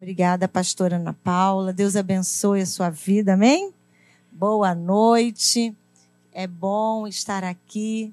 Obrigada, 0.00 0.48
pastora 0.48 0.96
Ana 0.96 1.12
Paula. 1.12 1.74
Deus 1.74 1.94
abençoe 1.94 2.62
a 2.62 2.66
sua 2.66 2.88
vida, 2.88 3.34
amém? 3.34 3.70
Boa 4.32 4.74
noite. 4.74 5.76
É 6.32 6.46
bom 6.46 7.06
estar 7.06 7.44
aqui. 7.44 8.10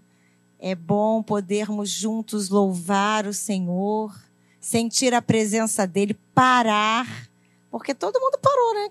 É 0.60 0.76
bom 0.76 1.24
podermos 1.24 1.90
juntos 1.90 2.50
louvar 2.50 3.26
o 3.26 3.34
Senhor, 3.34 4.14
sentir 4.60 5.14
a 5.14 5.22
presença 5.22 5.88
dele, 5.88 6.14
parar, 6.36 7.08
porque 7.72 7.96
todo 7.96 8.20
mundo 8.20 8.38
parou, 8.38 8.74
né? 8.74 8.90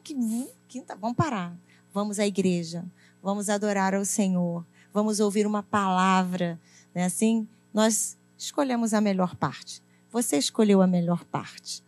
Quinta, 0.67 0.97
vamos 0.97 1.19
parar. 1.19 1.55
Vamos 1.93 2.19
à 2.19 2.27
igreja, 2.27 2.83
vamos 3.23 3.51
adorar 3.51 3.95
ao 3.95 4.07
Senhor, 4.07 4.65
vamos 4.91 5.21
ouvir 5.21 5.47
uma 5.47 5.63
palavra, 5.63 6.59
né? 6.95 7.05
Assim, 7.05 7.47
nós 7.75 8.17
escolhemos 8.39 8.95
a 8.95 9.03
melhor 9.03 9.37
parte. 9.37 9.83
Você 10.11 10.39
escolheu 10.39 10.81
a 10.81 10.87
melhor 10.87 11.25
parte. 11.25 11.85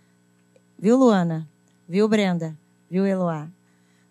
Viu, 0.80 0.96
Luana? 0.96 1.50
Viu, 1.88 2.08
Brenda? 2.08 2.56
Viu, 2.88 3.04
Eloá? 3.04 3.50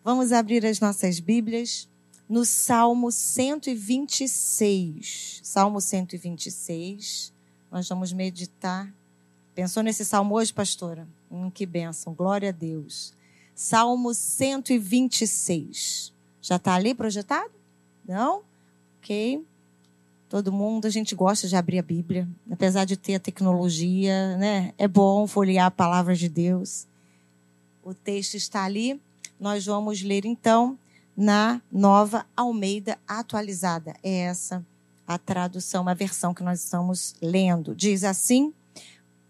Vamos 0.03 0.33
abrir 0.33 0.65
as 0.65 0.81
nossas 0.81 1.17
Bíblias 1.17 1.87
no 2.27 2.43
Salmo 2.43 3.09
126. 3.09 5.39
Salmo 5.43 5.79
126. 5.79 7.31
Nós 7.71 7.87
vamos 7.87 8.11
meditar. 8.11 8.93
Pensou 9.55 9.81
nesse 9.81 10.03
salmo 10.03 10.35
hoje, 10.35 10.53
pastora? 10.53 11.07
Hum, 11.31 11.49
que 11.49 11.65
bênção. 11.65 12.13
Glória 12.13 12.49
a 12.49 12.51
Deus. 12.51 13.13
Salmo 13.55 14.13
126. 14.13 16.11
Já 16.41 16.57
está 16.57 16.75
ali 16.75 16.93
projetado? 16.93 17.51
Não? 18.05 18.43
Ok. 18.99 19.41
Todo 20.29 20.51
mundo, 20.51 20.85
a 20.85 20.89
gente 20.89 21.15
gosta 21.15 21.47
de 21.47 21.55
abrir 21.55 21.79
a 21.79 21.83
Bíblia, 21.83 22.27
apesar 22.51 22.83
de 22.83 22.97
ter 22.97 23.15
a 23.15 23.19
tecnologia, 23.19 24.35
né? 24.37 24.73
É 24.77 24.87
bom 24.87 25.25
folhear 25.25 25.67
a 25.67 25.71
palavra 25.71 26.13
de 26.15 26.27
Deus. 26.27 26.85
O 27.81 27.93
texto 27.93 28.35
está 28.35 28.63
ali. 28.63 28.99
Nós 29.39 29.65
vamos 29.65 30.01
ler 30.01 30.25
então 30.25 30.77
na 31.15 31.61
Nova 31.71 32.25
Almeida 32.35 32.97
atualizada. 33.07 33.95
É 34.03 34.23
essa 34.23 34.65
a 35.07 35.17
tradução, 35.17 35.87
a 35.87 35.93
versão 35.93 36.33
que 36.33 36.43
nós 36.43 36.61
estamos 36.61 37.15
lendo. 37.21 37.73
Diz 37.73 38.03
assim: 38.03 38.53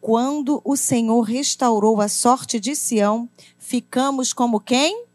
Quando 0.02 0.60
o 0.66 0.76
Senhor 0.76 1.22
restaurou 1.22 2.02
a 2.02 2.08
sorte 2.08 2.60
de 2.60 2.76
Sião, 2.76 3.30
ficamos 3.60 4.34
como 4.34 4.60
quem? 4.60 5.06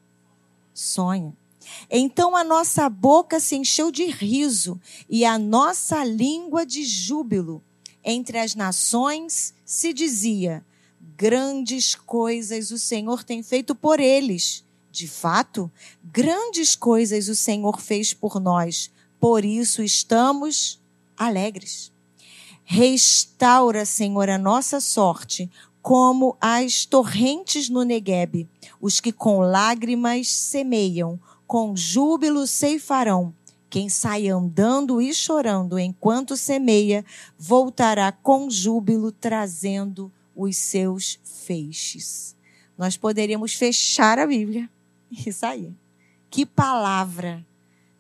Sonha. 0.73 1.37
Então 1.91 2.37
a 2.37 2.45
nossa 2.45 2.89
boca 2.89 3.41
se 3.41 3.57
encheu 3.57 3.91
de 3.91 4.07
riso 4.07 4.81
e 5.09 5.25
a 5.25 5.39
nossa 5.39 6.05
língua 6.05 6.65
de 6.65 6.85
júbilo. 6.85 7.63
Entre 8.05 8.39
as 8.39 8.55
nações 8.55 9.55
se 9.65 9.93
dizia: 9.93 10.65
grandes 11.17 11.95
coisas 11.95 12.71
o 12.71 12.79
Senhor 12.79 13.23
tem 13.23 13.43
feito 13.43 13.75
por 13.75 14.01
eles. 14.01 14.65
De 14.91 15.09
fato, 15.09 15.71
grandes 16.05 16.77
coisas 16.77 17.29
o 17.29 17.35
Senhor 17.35 17.81
fez 17.81 18.13
por 18.13 18.39
nós, 18.39 18.91
por 19.19 19.45
isso 19.45 19.83
estamos 19.83 20.81
alegres. 21.17 21.91
Restaura, 22.65 23.85
Senhor, 23.85 24.29
a 24.29 24.37
nossa 24.37 24.81
sorte, 24.81 25.51
como 25.81 26.37
as 26.41 26.85
torrentes 26.85 27.69
no 27.69 27.83
Neguebe, 27.83 28.49
os 28.81 29.01
que 29.01 29.13
com 29.13 29.41
lágrimas 29.41 30.29
semeiam 30.29 31.19
com 31.53 31.77
júbilo 31.77 32.47
ceifarão. 32.47 33.35
Quem 33.69 33.87
sai 33.87 34.27
andando 34.27 35.03
e 35.03 35.13
chorando 35.13 35.79
enquanto 35.79 36.35
semeia, 36.35 37.05
voltará 37.39 38.11
com 38.11 38.49
júbilo 38.49 39.13
trazendo 39.13 40.11
os 40.35 40.57
seus 40.57 41.21
feixes. 41.23 42.35
Nós 42.79 42.97
poderíamos 42.97 43.53
fechar 43.53 44.19
a 44.19 44.27
Bíblia 44.27 44.67
e 45.13 45.31
sair. 45.31 45.77
Que 46.31 46.47
palavra 46.47 47.45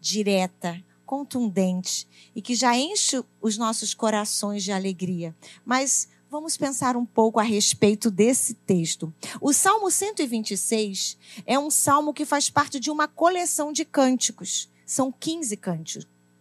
direta, 0.00 0.82
contundente 1.04 2.08
e 2.34 2.40
que 2.40 2.54
já 2.54 2.74
enche 2.74 3.22
os 3.38 3.58
nossos 3.58 3.92
corações 3.92 4.64
de 4.64 4.72
alegria. 4.72 5.36
Mas 5.62 6.08
Vamos 6.32 6.56
pensar 6.56 6.96
um 6.96 7.04
pouco 7.04 7.38
a 7.38 7.42
respeito 7.42 8.10
desse 8.10 8.54
texto. 8.54 9.12
O 9.38 9.52
Salmo 9.52 9.90
126 9.90 11.18
é 11.44 11.58
um 11.58 11.68
salmo 11.70 12.14
que 12.14 12.24
faz 12.24 12.48
parte 12.48 12.80
de 12.80 12.90
uma 12.90 13.06
coleção 13.06 13.70
de 13.70 13.84
cânticos. 13.84 14.66
São 14.86 15.12
15 15.12 15.58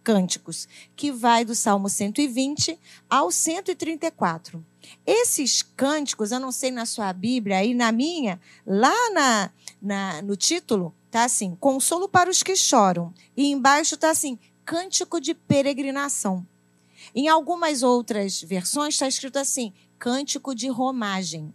cânticos, 0.02 0.66
que 0.96 1.12
vai 1.12 1.44
do 1.44 1.54
Salmo 1.54 1.90
120 1.90 2.80
ao 3.06 3.30
134. 3.30 4.64
Esses 5.04 5.60
cânticos, 5.60 6.32
eu 6.32 6.40
não 6.40 6.52
sei 6.52 6.70
na 6.70 6.86
sua 6.86 7.12
Bíblia, 7.12 7.58
aí 7.58 7.74
na 7.74 7.92
minha, 7.92 8.40
lá 8.66 9.10
na, 9.10 9.50
na, 9.78 10.22
no 10.22 10.36
título, 10.36 10.94
tá 11.10 11.24
assim: 11.24 11.54
consolo 11.60 12.08
para 12.08 12.30
os 12.30 12.42
que 12.42 12.56
choram. 12.56 13.12
E 13.36 13.48
embaixo 13.50 13.98
tá 13.98 14.08
assim: 14.08 14.38
cântico 14.64 15.20
de 15.20 15.34
peregrinação. 15.34 16.46
Em 17.14 17.28
algumas 17.28 17.82
outras 17.82 18.42
versões 18.42 18.94
está 18.94 19.06
escrito 19.06 19.38
assim: 19.38 19.72
cântico 19.98 20.54
de 20.54 20.68
romagem. 20.68 21.52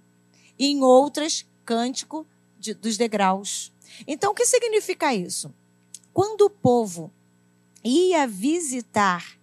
Em 0.58 0.82
outras, 0.82 1.46
cântico 1.66 2.26
de, 2.60 2.74
dos 2.74 2.98
degraus. 2.98 3.72
Então, 4.08 4.32
o 4.32 4.36
que 4.36 4.46
significa 4.46 5.14
isso? 5.14 5.54
Quando 6.14 6.42
o 6.42 6.50
povo 6.50 7.12
ia 7.84 8.28
visitar, 8.28 9.38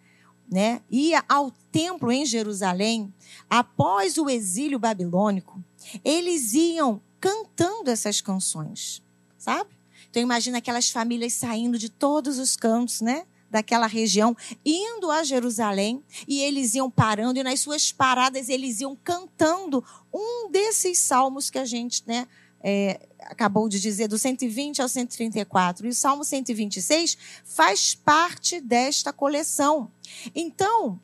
né, 0.50 0.82
ia 0.90 1.24
ao 1.28 1.50
templo 1.70 2.10
em 2.10 2.26
Jerusalém, 2.26 3.12
após 3.48 4.18
o 4.18 4.28
exílio 4.28 4.78
babilônico, 4.78 5.62
eles 6.04 6.52
iam 6.54 7.00
cantando 7.20 7.90
essas 7.90 8.20
canções, 8.20 9.02
sabe? 9.38 9.70
Então 10.10 10.22
imagina 10.22 10.58
aquelas 10.58 10.90
famílias 10.90 11.32
saindo 11.32 11.78
de 11.78 11.88
todos 11.88 12.38
os 12.38 12.54
cantos, 12.54 13.00
né? 13.00 13.26
Daquela 13.54 13.86
região, 13.86 14.36
indo 14.66 15.12
a 15.12 15.22
Jerusalém, 15.22 16.02
e 16.26 16.40
eles 16.40 16.74
iam 16.74 16.90
parando, 16.90 17.38
e 17.38 17.42
nas 17.44 17.60
suas 17.60 17.92
paradas 17.92 18.48
eles 18.48 18.80
iam 18.80 18.96
cantando 18.96 19.84
um 20.12 20.50
desses 20.50 20.98
salmos 20.98 21.50
que 21.50 21.58
a 21.60 21.64
gente 21.64 22.02
né, 22.04 22.26
é, 22.60 23.06
acabou 23.20 23.68
de 23.68 23.78
dizer, 23.78 24.08
do 24.08 24.18
120 24.18 24.82
ao 24.82 24.88
134. 24.88 25.86
E 25.86 25.90
o 25.90 25.94
Salmo 25.94 26.24
126 26.24 27.16
faz 27.44 27.94
parte 27.94 28.60
desta 28.60 29.12
coleção. 29.12 29.88
Então, 30.34 30.98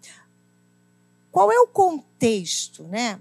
qual 1.31 1.53
é 1.53 1.61
o 1.61 1.69
contexto? 1.69 2.83
Né? 2.83 3.21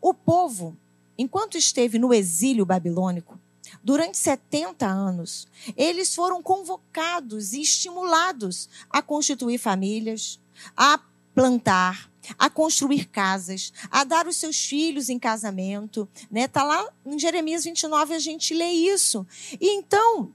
O 0.00 0.14
povo, 0.14 0.74
enquanto 1.18 1.58
esteve 1.58 1.98
no 1.98 2.14
exílio 2.14 2.64
babilônico, 2.64 3.38
durante 3.82 4.18
70 4.18 4.86
anos, 4.86 5.46
eles 5.76 6.14
foram 6.14 6.42
convocados 6.42 7.52
e 7.52 7.60
estimulados 7.60 8.68
a 8.90 9.00
constituir 9.00 9.58
famílias, 9.58 10.40
a 10.76 11.00
plantar, 11.34 12.10
a 12.38 12.48
construir 12.48 13.06
casas, 13.06 13.72
a 13.90 14.04
dar 14.04 14.26
os 14.26 14.36
seus 14.36 14.64
filhos 14.64 15.08
em 15.08 15.18
casamento, 15.18 16.08
né? 16.30 16.46
Tá 16.46 16.62
lá 16.62 16.88
em 17.04 17.18
Jeremias 17.18 17.64
29 17.64 18.14
a 18.14 18.18
gente 18.18 18.54
lê 18.54 18.70
isso. 18.70 19.26
E 19.60 19.76
então 19.76 20.32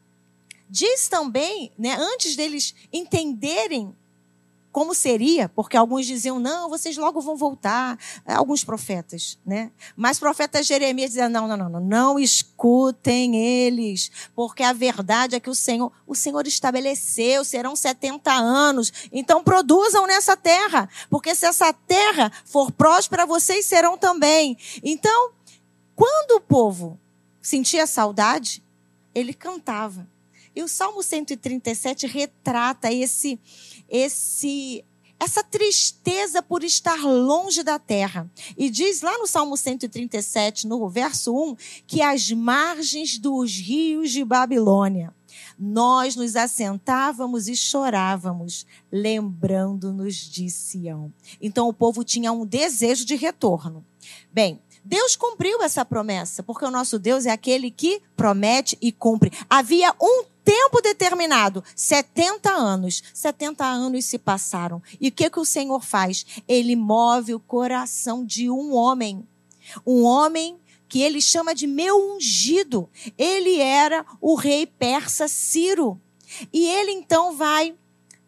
diz 0.69 1.07
também, 1.07 1.71
né, 1.77 1.95
antes 1.97 2.35
deles 2.35 2.75
entenderem 2.91 3.95
como 4.77 4.93
seria, 4.93 5.49
porque 5.49 5.75
alguns 5.75 6.05
diziam, 6.05 6.37
não, 6.37 6.69
vocês 6.69 6.97
logo 6.97 7.19
vão 7.19 7.35
voltar, 7.35 7.97
alguns 8.27 8.63
profetas, 8.63 9.39
né? 9.43 9.71
Mas 9.95 10.19
profeta 10.19 10.61
Jeremias 10.61 11.09
dizia, 11.09 11.27
não, 11.27 11.47
não, 11.47 11.57
não, 11.57 11.67
não, 11.67 11.79
não 11.79 12.19
escutem 12.19 13.35
eles, 13.35 14.11
porque 14.35 14.61
a 14.61 14.73
verdade 14.73 15.35
é 15.35 15.39
que 15.39 15.49
o 15.49 15.55
Senhor, 15.55 15.91
o 16.05 16.13
Senhor 16.13 16.45
estabeleceu, 16.45 17.43
serão 17.43 17.75
70 17.75 18.31
anos, 18.31 18.93
então 19.11 19.43
produzam 19.43 20.05
nessa 20.05 20.37
terra, 20.37 20.87
porque 21.09 21.33
se 21.33 21.47
essa 21.47 21.73
terra 21.73 22.31
for 22.45 22.71
próspera, 22.71 23.25
vocês 23.25 23.65
serão 23.65 23.97
também. 23.97 24.55
Então, 24.83 25.31
quando 25.95 26.33
o 26.33 26.41
povo 26.41 26.99
sentia 27.41 27.87
saudade, 27.87 28.63
ele 29.15 29.33
cantava. 29.33 30.07
E 30.55 30.63
o 30.63 30.67
Salmo 30.67 31.03
137 31.03 32.05
retrata 32.07 32.91
esse 32.91 33.39
esse 33.89 34.83
essa 35.19 35.43
tristeza 35.43 36.43
por 36.43 36.63
estar 36.63 37.03
longe 37.03 37.63
da 37.63 37.79
terra. 37.79 38.29
E 38.55 38.69
diz 38.69 39.01
lá 39.01 39.17
no 39.17 39.25
Salmo 39.25 39.57
137, 39.57 40.67
no 40.67 40.87
verso 40.87 41.35
1, 41.35 41.55
que 41.87 42.01
as 42.01 42.31
margens 42.31 43.17
dos 43.17 43.51
rios 43.57 44.11
de 44.11 44.23
Babilônia, 44.23 45.13
nós 45.57 46.15
nos 46.15 46.35
assentávamos 46.35 47.47
e 47.47 47.55
chorávamos, 47.55 48.65
lembrando-nos 48.91 50.15
de 50.15 50.49
Sião. 50.49 51.11
Então 51.41 51.67
o 51.67 51.73
povo 51.73 52.03
tinha 52.03 52.31
um 52.31 52.45
desejo 52.45 53.05
de 53.05 53.15
retorno. 53.15 53.83
Bem, 54.31 54.61
Deus 54.83 55.15
cumpriu 55.15 55.61
essa 55.61 55.83
promessa, 55.83 56.41
porque 56.41 56.63
o 56.63 56.71
nosso 56.71 56.97
Deus 56.97 57.25
é 57.25 57.31
aquele 57.31 57.69
que 57.69 58.01
promete 58.15 58.77
e 58.81 58.91
cumpre. 58.91 59.31
Havia 59.49 59.93
um 60.01 60.23
tempo 60.47 60.81
determinado, 60.81 61.61
70 61.75 62.49
anos. 62.49 63.03
70 63.13 63.65
anos 63.65 64.05
se 64.05 64.17
passaram. 64.17 64.81
E 65.01 65.09
o 65.09 65.11
que, 65.11 65.29
que 65.29 65.41
o 65.41 65.45
Senhor 65.45 65.83
faz? 65.83 66.25
Ele 66.47 66.73
move 66.73 67.33
o 67.33 67.39
coração 67.39 68.23
de 68.25 68.49
um 68.49 68.73
homem. 68.73 69.27
Um 69.85 70.03
homem 70.03 70.57
que 70.87 71.01
ele 71.01 71.19
chama 71.19 71.53
de 71.53 71.67
meu 71.67 71.97
ungido. 72.15 72.89
Ele 73.17 73.59
era 73.59 74.05
o 74.21 74.35
rei 74.35 74.65
persa 74.65 75.27
Ciro. 75.27 75.99
E 76.53 76.65
ele 76.65 76.91
então 76.91 77.35
vai 77.35 77.75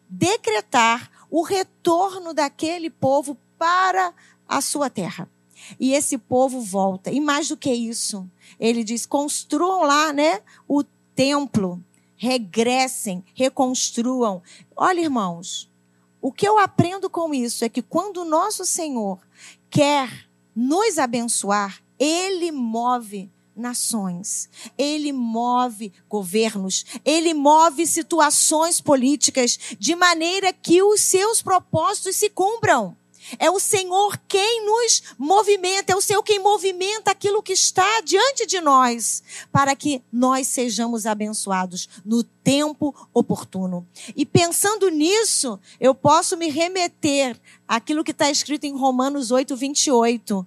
decretar 0.06 1.10
o 1.30 1.40
retorno 1.40 2.34
daquele 2.34 2.90
povo 2.90 3.34
para 3.58 4.12
a 4.46 4.60
sua 4.60 4.90
terra. 4.90 5.26
E 5.78 5.94
esse 5.94 6.18
povo 6.18 6.60
volta. 6.60 7.10
E 7.10 7.18
mais 7.18 7.48
do 7.48 7.56
que 7.56 7.72
isso, 7.72 8.28
ele 8.58 8.84
diz: 8.84 9.06
construam 9.06 9.84
lá, 9.84 10.12
né, 10.12 10.42
o 10.68 10.84
templo, 11.14 11.82
regressem, 12.20 13.24
reconstruam. 13.34 14.42
Olha, 14.76 15.00
irmãos, 15.00 15.70
o 16.20 16.30
que 16.30 16.46
eu 16.46 16.58
aprendo 16.58 17.08
com 17.08 17.32
isso 17.32 17.64
é 17.64 17.68
que 17.70 17.80
quando 17.80 18.18
o 18.18 18.26
nosso 18.26 18.66
Senhor 18.66 19.18
quer 19.70 20.28
nos 20.54 20.98
abençoar, 20.98 21.82
ele 21.98 22.52
move 22.52 23.30
nações, 23.56 24.50
ele 24.76 25.14
move 25.14 25.94
governos, 26.10 26.84
ele 27.06 27.32
move 27.32 27.86
situações 27.86 28.82
políticas 28.82 29.58
de 29.78 29.96
maneira 29.96 30.52
que 30.52 30.82
os 30.82 31.00
seus 31.00 31.40
propósitos 31.40 32.16
se 32.16 32.28
cumpram. 32.28 32.94
É 33.38 33.50
o 33.50 33.60
Senhor 33.60 34.18
quem 34.28 34.64
nos 34.64 35.02
movimenta, 35.18 35.92
é 35.92 35.96
o 35.96 36.00
Senhor 36.00 36.22
quem 36.22 36.38
movimenta 36.38 37.10
aquilo 37.10 37.42
que 37.42 37.52
está 37.52 38.00
diante 38.02 38.46
de 38.46 38.60
nós, 38.60 39.22
para 39.52 39.74
que 39.76 40.02
nós 40.12 40.46
sejamos 40.46 41.06
abençoados 41.06 41.88
no 42.04 42.22
tempo 42.22 42.94
oportuno. 43.12 43.86
E 44.16 44.24
pensando 44.26 44.88
nisso, 44.88 45.58
eu 45.78 45.94
posso 45.94 46.36
me 46.36 46.48
remeter 46.48 47.38
àquilo 47.66 48.04
que 48.04 48.10
está 48.10 48.30
escrito 48.30 48.64
em 48.64 48.76
Romanos 48.76 49.30
8, 49.30 49.56
28 49.56 50.46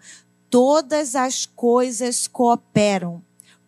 todas 0.49 1.15
as 1.15 1.47
coisas 1.47 2.27
cooperam 2.27 3.23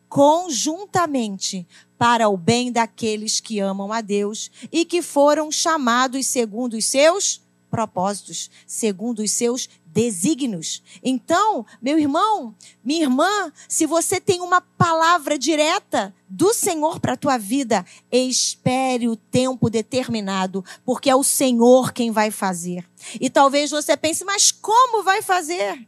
conjuntamente 0.07 1.67
para 1.97 2.29
o 2.29 2.37
bem 2.37 2.71
daqueles 2.71 3.39
que 3.39 3.59
amam 3.59 3.91
a 3.91 4.01
Deus 4.01 4.51
e 4.71 4.85
que 4.85 5.01
foram 5.01 5.51
chamados 5.51 6.27
segundo 6.27 6.75
os 6.77 6.85
seus 6.85 7.41
propósitos, 7.75 8.49
segundo 8.65 9.19
os 9.19 9.31
seus 9.31 9.67
desígnios. 9.85 10.81
Então, 11.03 11.65
meu 11.81 11.99
irmão, 11.99 12.55
minha 12.81 13.01
irmã, 13.03 13.51
se 13.67 13.85
você 13.85 14.17
tem 14.17 14.39
uma 14.39 14.61
palavra 14.61 15.37
direta 15.37 16.15
do 16.29 16.53
Senhor 16.53 17.01
para 17.01 17.13
a 17.13 17.17
tua 17.17 17.37
vida, 17.37 17.85
espere 18.09 19.09
o 19.09 19.17
tempo 19.17 19.69
determinado, 19.69 20.63
porque 20.85 21.09
é 21.09 21.15
o 21.15 21.23
Senhor 21.23 21.91
quem 21.91 22.11
vai 22.11 22.31
fazer. 22.31 22.89
E 23.19 23.29
talvez 23.29 23.71
você 23.71 23.97
pense, 23.97 24.23
mas 24.23 24.53
como 24.53 25.03
vai 25.03 25.21
fazer? 25.21 25.85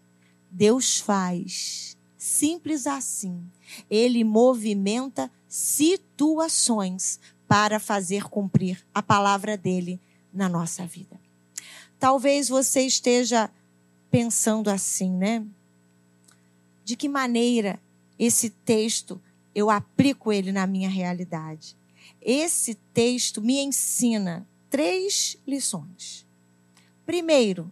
Deus 0.52 0.98
faz. 0.98 1.96
Simples 2.18 2.86
assim. 2.86 3.42
Ele 3.90 4.26
movimenta 4.26 5.32
situações 5.48 7.18
para 7.48 7.80
fazer 7.80 8.24
cumprir 8.24 8.86
a 8.94 9.02
palavra 9.02 9.56
dele 9.56 10.02
na 10.34 10.50
nossa 10.50 10.86
vida. 10.86 11.18
Talvez 12.00 12.50
você 12.50 12.82
esteja 12.82 13.50
pensando 14.12 14.70
assim, 14.70 15.12
né? 15.12 15.46
De 16.84 16.96
que 16.96 17.10
maneira 17.10 17.80
esse 18.18 18.50
texto 18.50 19.22
eu 19.54 19.70
aplico 19.70 20.32
ele 20.32 20.52
na 20.52 20.68
minha 20.68 20.90
realidade? 20.90 21.76
Esse 22.22 22.76
texto 22.76 23.42
me 23.42 23.60
ensina 23.60 24.48
três 24.70 25.38
lições. 25.46 26.26
Primeiro, 27.06 27.72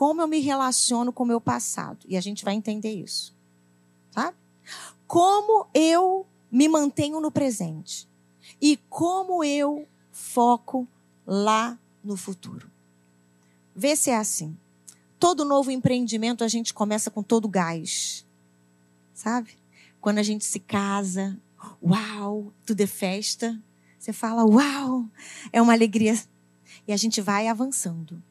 como 0.00 0.22
eu 0.22 0.26
me 0.26 0.38
relaciono 0.38 1.12
com 1.12 1.24
o 1.24 1.26
meu 1.26 1.40
passado. 1.40 2.06
E 2.08 2.16
a 2.16 2.20
gente 2.20 2.44
vai 2.44 2.54
entender 2.54 2.92
isso. 2.92 3.36
Tá? 4.12 4.32
Como 5.06 5.66
eu 5.74 6.26
me 6.50 6.68
mantenho 6.68 7.20
no 7.20 7.30
presente. 7.30 8.08
E 8.60 8.78
como 8.88 9.44
eu 9.44 9.86
foco 10.10 10.88
lá 11.26 11.78
no 12.02 12.16
futuro. 12.16 12.69
Vê 13.74 13.96
se 13.96 14.10
é 14.10 14.16
assim. 14.16 14.56
Todo 15.18 15.44
novo 15.44 15.70
empreendimento 15.70 16.42
a 16.42 16.48
gente 16.48 16.72
começa 16.72 17.10
com 17.10 17.22
todo 17.22 17.48
gás. 17.48 18.26
Sabe? 19.14 19.58
Quando 20.00 20.18
a 20.18 20.22
gente 20.22 20.44
se 20.44 20.58
casa, 20.58 21.38
uau, 21.82 22.52
tudo 22.64 22.80
é 22.80 22.86
festa. 22.86 23.60
Você 23.98 24.12
fala, 24.12 24.44
uau, 24.44 25.06
é 25.52 25.60
uma 25.60 25.74
alegria. 25.74 26.18
E 26.88 26.92
a 26.92 26.96
gente 26.96 27.20
vai 27.20 27.48
avançando. 27.48 28.22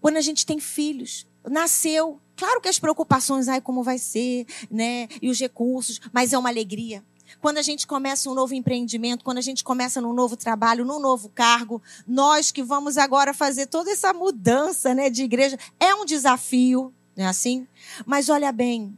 Quando 0.00 0.16
a 0.16 0.20
gente 0.20 0.46
tem 0.46 0.60
filhos, 0.60 1.26
nasceu, 1.44 2.20
claro 2.36 2.60
que 2.60 2.68
as 2.68 2.78
preocupações, 2.78 3.48
ai, 3.48 3.60
como 3.60 3.82
vai 3.82 3.98
ser, 3.98 4.46
né? 4.70 5.08
E 5.20 5.28
os 5.28 5.40
recursos, 5.40 6.00
mas 6.12 6.32
é 6.32 6.38
uma 6.38 6.48
alegria. 6.48 7.02
Quando 7.40 7.58
a 7.58 7.62
gente 7.62 7.86
começa 7.86 8.30
um 8.30 8.34
novo 8.34 8.54
empreendimento, 8.54 9.24
quando 9.24 9.38
a 9.38 9.42
gente 9.42 9.62
começa 9.64 10.00
num 10.00 10.12
novo 10.12 10.36
trabalho, 10.36 10.84
num 10.84 10.98
novo 10.98 11.28
cargo, 11.28 11.82
nós 12.06 12.50
que 12.50 12.62
vamos 12.62 12.96
agora 12.96 13.34
fazer 13.34 13.66
toda 13.66 13.90
essa 13.90 14.12
mudança, 14.12 14.94
né, 14.94 15.10
de 15.10 15.22
igreja, 15.22 15.58
é 15.78 15.94
um 15.94 16.04
desafio, 16.04 16.92
não 17.16 17.24
é 17.24 17.28
assim? 17.28 17.66
Mas 18.04 18.28
olha 18.28 18.52
bem, 18.52 18.96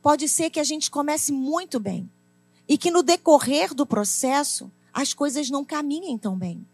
pode 0.00 0.28
ser 0.28 0.50
que 0.50 0.60
a 0.60 0.64
gente 0.64 0.90
comece 0.90 1.32
muito 1.32 1.78
bem 1.78 2.10
e 2.68 2.76
que 2.76 2.90
no 2.90 3.02
decorrer 3.02 3.74
do 3.74 3.86
processo 3.86 4.70
as 4.92 5.14
coisas 5.14 5.48
não 5.48 5.64
caminhem 5.64 6.18
tão 6.18 6.36
bem. 6.36 6.66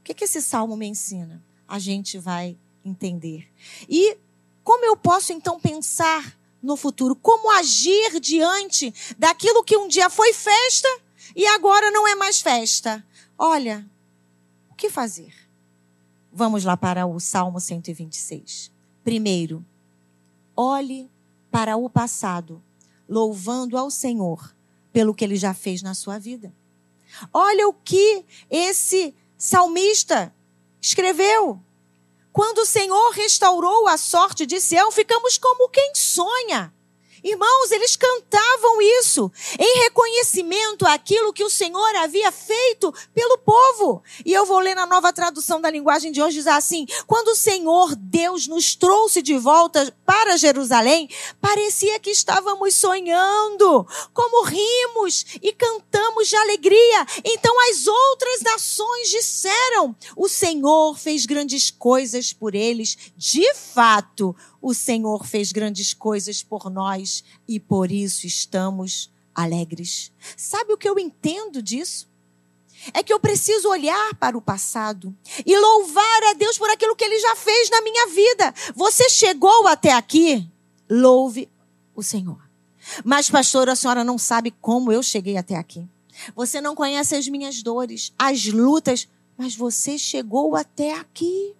O 0.00 0.04
que, 0.04 0.14
que 0.14 0.24
esse 0.24 0.42
salmo 0.42 0.76
me 0.76 0.86
ensina? 0.86 1.42
A 1.66 1.78
gente 1.78 2.18
vai 2.18 2.58
entender. 2.84 3.48
E 3.88 4.18
como 4.62 4.84
eu 4.84 4.96
posso 4.96 5.32
então 5.32 5.58
pensar 5.58 6.36
no 6.64 6.76
futuro? 6.76 7.14
Como 7.14 7.50
agir 7.50 8.18
diante 8.18 8.92
daquilo 9.18 9.62
que 9.62 9.76
um 9.76 9.86
dia 9.86 10.08
foi 10.08 10.32
festa 10.32 10.88
e 11.36 11.46
agora 11.46 11.90
não 11.90 12.08
é 12.08 12.14
mais 12.14 12.40
festa? 12.40 13.04
Olha, 13.38 13.88
o 14.70 14.74
que 14.74 14.88
fazer? 14.88 15.32
Vamos 16.32 16.64
lá 16.64 16.76
para 16.76 17.06
o 17.06 17.20
Salmo 17.20 17.60
126. 17.60 18.72
Primeiro, 19.04 19.64
olhe 20.56 21.10
para 21.50 21.76
o 21.76 21.88
passado, 21.88 22.62
louvando 23.08 23.76
ao 23.76 23.90
Senhor 23.90 24.54
pelo 24.92 25.14
que 25.14 25.24
ele 25.24 25.36
já 25.36 25.52
fez 25.52 25.82
na 25.82 25.94
sua 25.94 26.18
vida. 26.18 26.52
Olha 27.32 27.68
o 27.68 27.72
que 27.72 28.24
esse 28.50 29.14
salmista 29.36 30.34
escreveu. 30.80 31.60
Quando 32.34 32.62
o 32.62 32.66
Senhor 32.66 33.12
restaurou 33.12 33.86
a 33.86 33.96
sorte 33.96 34.44
de 34.44 34.58
Sião, 34.58 34.90
ficamos 34.90 35.38
como 35.38 35.68
quem 35.68 35.92
sonha. 35.94 36.73
Irmãos, 37.24 37.70
eles 37.70 37.96
cantavam 37.96 38.82
isso 39.00 39.32
em 39.58 39.78
reconhecimento 39.84 40.86
àquilo 40.86 41.32
que 41.32 41.42
o 41.42 41.48
Senhor 41.48 41.96
havia 41.96 42.30
feito 42.30 42.92
pelo 43.14 43.38
povo. 43.38 44.02
E 44.26 44.32
eu 44.34 44.44
vou 44.44 44.58
ler 44.58 44.74
na 44.74 44.84
nova 44.84 45.10
tradução 45.10 45.58
da 45.58 45.70
linguagem 45.70 46.12
de 46.12 46.20
hoje, 46.20 46.36
diz 46.36 46.46
assim: 46.46 46.84
quando 47.06 47.28
o 47.28 47.34
Senhor 47.34 47.96
Deus 47.96 48.46
nos 48.46 48.74
trouxe 48.74 49.22
de 49.22 49.38
volta 49.38 49.96
para 50.04 50.36
Jerusalém, 50.36 51.08
parecia 51.40 51.98
que 51.98 52.10
estávamos 52.10 52.74
sonhando, 52.74 53.86
como 54.12 54.44
rimos 54.44 55.24
e 55.40 55.50
cantamos 55.50 56.28
de 56.28 56.36
alegria. 56.36 57.06
Então 57.24 57.54
as 57.70 57.86
outras 57.86 58.42
nações 58.42 59.08
disseram: 59.08 59.96
o 60.14 60.28
Senhor 60.28 60.98
fez 60.98 61.24
grandes 61.24 61.70
coisas 61.70 62.34
por 62.34 62.54
eles. 62.54 62.98
De 63.16 63.54
fato, 63.54 64.36
o 64.64 64.72
Senhor 64.72 65.26
fez 65.26 65.52
grandes 65.52 65.92
coisas 65.92 66.42
por 66.42 66.70
nós 66.70 67.22
e 67.46 67.60
por 67.60 67.92
isso 67.92 68.26
estamos 68.26 69.12
alegres. 69.34 70.10
Sabe 70.38 70.72
o 70.72 70.78
que 70.78 70.88
eu 70.88 70.98
entendo 70.98 71.60
disso? 71.60 72.08
É 72.94 73.02
que 73.02 73.12
eu 73.12 73.20
preciso 73.20 73.68
olhar 73.68 74.14
para 74.14 74.38
o 74.38 74.40
passado 74.40 75.14
e 75.44 75.54
louvar 75.54 76.22
a 76.30 76.32
Deus 76.32 76.56
por 76.56 76.70
aquilo 76.70 76.96
que 76.96 77.04
Ele 77.04 77.20
já 77.20 77.36
fez 77.36 77.68
na 77.68 77.82
minha 77.82 78.06
vida. 78.06 78.54
Você 78.74 79.10
chegou 79.10 79.66
até 79.66 79.92
aqui? 79.92 80.48
Louve 80.88 81.46
o 81.94 82.02
Senhor. 82.02 82.42
Mas, 83.04 83.28
pastor, 83.28 83.68
a 83.68 83.76
senhora 83.76 84.02
não 84.02 84.16
sabe 84.16 84.50
como 84.62 84.90
eu 84.90 85.02
cheguei 85.02 85.36
até 85.36 85.56
aqui. 85.56 85.86
Você 86.34 86.62
não 86.62 86.74
conhece 86.74 87.14
as 87.14 87.28
minhas 87.28 87.62
dores, 87.62 88.14
as 88.18 88.46
lutas, 88.46 89.08
mas 89.36 89.54
você 89.54 89.98
chegou 89.98 90.56
até 90.56 90.94
aqui. 90.94 91.54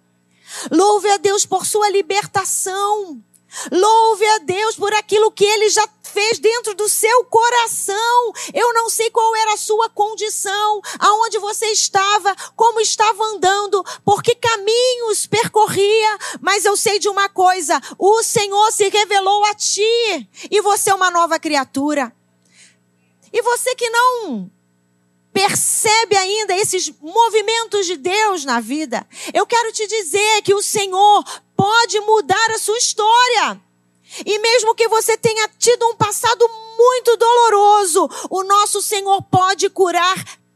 Louve 0.71 1.09
a 1.09 1.17
Deus 1.17 1.45
por 1.45 1.65
sua 1.65 1.89
libertação. 1.89 3.23
Louve 3.71 4.25
a 4.25 4.37
Deus 4.39 4.75
por 4.75 4.93
aquilo 4.93 5.31
que 5.31 5.45
ele 5.45 5.69
já 5.69 5.87
fez 6.03 6.39
dentro 6.39 6.73
do 6.75 6.89
seu 6.89 7.25
coração. 7.25 8.33
Eu 8.53 8.73
não 8.73 8.89
sei 8.89 9.09
qual 9.09 9.35
era 9.35 9.53
a 9.53 9.57
sua 9.57 9.89
condição, 9.89 10.81
aonde 10.99 11.37
você 11.39 11.67
estava, 11.67 12.35
como 12.55 12.81
estava 12.81 13.23
andando, 13.23 13.83
por 14.03 14.21
que 14.21 14.35
caminhos 14.35 15.25
percorria, 15.25 16.17
mas 16.41 16.65
eu 16.65 16.75
sei 16.75 16.99
de 16.99 17.09
uma 17.09 17.29
coisa: 17.29 17.81
o 17.97 18.21
Senhor 18.23 18.71
se 18.71 18.89
revelou 18.89 19.43
a 19.45 19.53
ti 19.53 20.29
e 20.51 20.61
você 20.61 20.89
é 20.89 20.95
uma 20.95 21.11
nova 21.11 21.39
criatura. 21.39 22.13
E 23.31 23.41
você 23.41 23.75
que 23.75 23.89
não 23.89 24.49
percebe 25.35 26.15
ainda 26.15 26.55
esses 26.55 26.89
movimentos 27.01 27.85
de 27.85 27.97
Deus 27.97 28.45
na 28.45 28.61
vida, 28.61 29.05
eu 29.33 29.45
quero 29.45 29.69
te 29.73 29.85
dizer 29.85 30.41
que 30.43 30.53
o 30.53 30.63
Senhor 30.63 31.25
pode 31.57 31.99
mudar 31.99 32.51
a 32.51 32.57
sua 32.57 32.77
história. 32.77 33.61
E 34.25 34.39
mesmo 34.39 34.73
que 34.73 34.87
você 34.87 35.17
tenha 35.17 35.49
tido 35.59 35.85
um 35.87 35.95
passado 35.97 36.49
muito 36.77 37.17
doloroso, 37.17 38.09
o 38.29 38.43
nosso 38.45 38.81
Senhor 38.81 39.21
pode 39.23 39.69
curar 39.69 40.15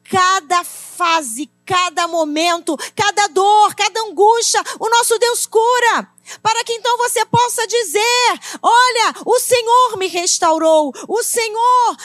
cada 0.09 0.63
fase, 0.63 1.51
cada 1.65 2.07
momento, 2.07 2.77
cada 2.95 3.27
dor, 3.27 3.75
cada 3.75 4.00
angústia. 4.03 4.63
O 4.79 4.88
nosso 4.88 5.19
Deus 5.19 5.45
cura. 5.45 6.07
Para 6.41 6.63
que 6.63 6.71
então 6.74 6.98
você 6.98 7.25
possa 7.25 7.67
dizer: 7.67 8.39
Olha, 8.62 9.15
o 9.25 9.39
Senhor 9.39 9.98
me 9.98 10.07
restaurou, 10.07 10.93
o 11.07 11.21
Senhor 11.21 11.98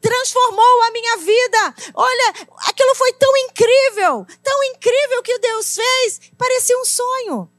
transformou 0.00 0.82
a 0.82 0.90
minha 0.90 1.16
vida. 1.18 1.74
Olha, 1.94 2.34
aquilo 2.66 2.94
foi 2.94 3.12
tão 3.14 3.36
incrível, 3.36 4.26
tão 4.42 4.64
incrível 4.64 5.22
que 5.22 5.38
Deus 5.38 5.74
fez, 5.74 6.20
parecia 6.36 6.78
um 6.78 6.84
sonho. 6.84 7.50